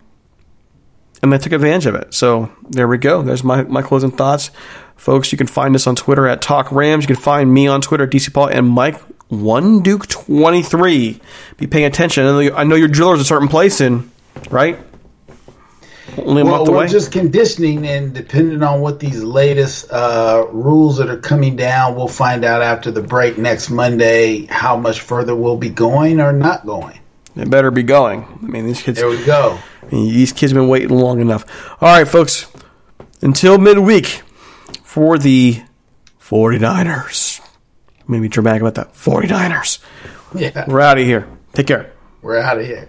[1.22, 2.14] and they took advantage of it.
[2.14, 3.22] So there we go.
[3.22, 4.50] There's my, my closing thoughts.
[4.96, 7.04] Folks, you can find us on Twitter at Talk Rams.
[7.04, 11.20] You can find me on Twitter at DC Paul and Mike One Duke twenty three.
[11.56, 12.24] Be paying attention.
[12.26, 14.10] I know your driller's a certain place in,
[14.50, 14.78] right?
[16.18, 16.78] Only a well, month away.
[16.78, 21.96] We're just conditioning, and depending on what these latest uh, rules that are coming down,
[21.96, 26.32] we'll find out after the break next Monday how much further we'll be going or
[26.32, 26.98] not going.
[27.36, 28.22] It better be going.
[28.42, 28.98] I mean, these kids.
[28.98, 29.58] There we go.
[29.82, 31.44] I mean, these kids have been waiting long enough.
[31.82, 32.46] All right, folks.
[33.20, 34.22] Until midweek
[34.82, 35.62] for the
[36.20, 37.40] 49ers.
[38.06, 38.92] Maybe dramatic about that.
[38.94, 39.78] 49ers.
[40.34, 40.64] Yeah.
[40.68, 41.28] We're out of here.
[41.54, 41.92] Take care.
[42.22, 42.88] We're out of here.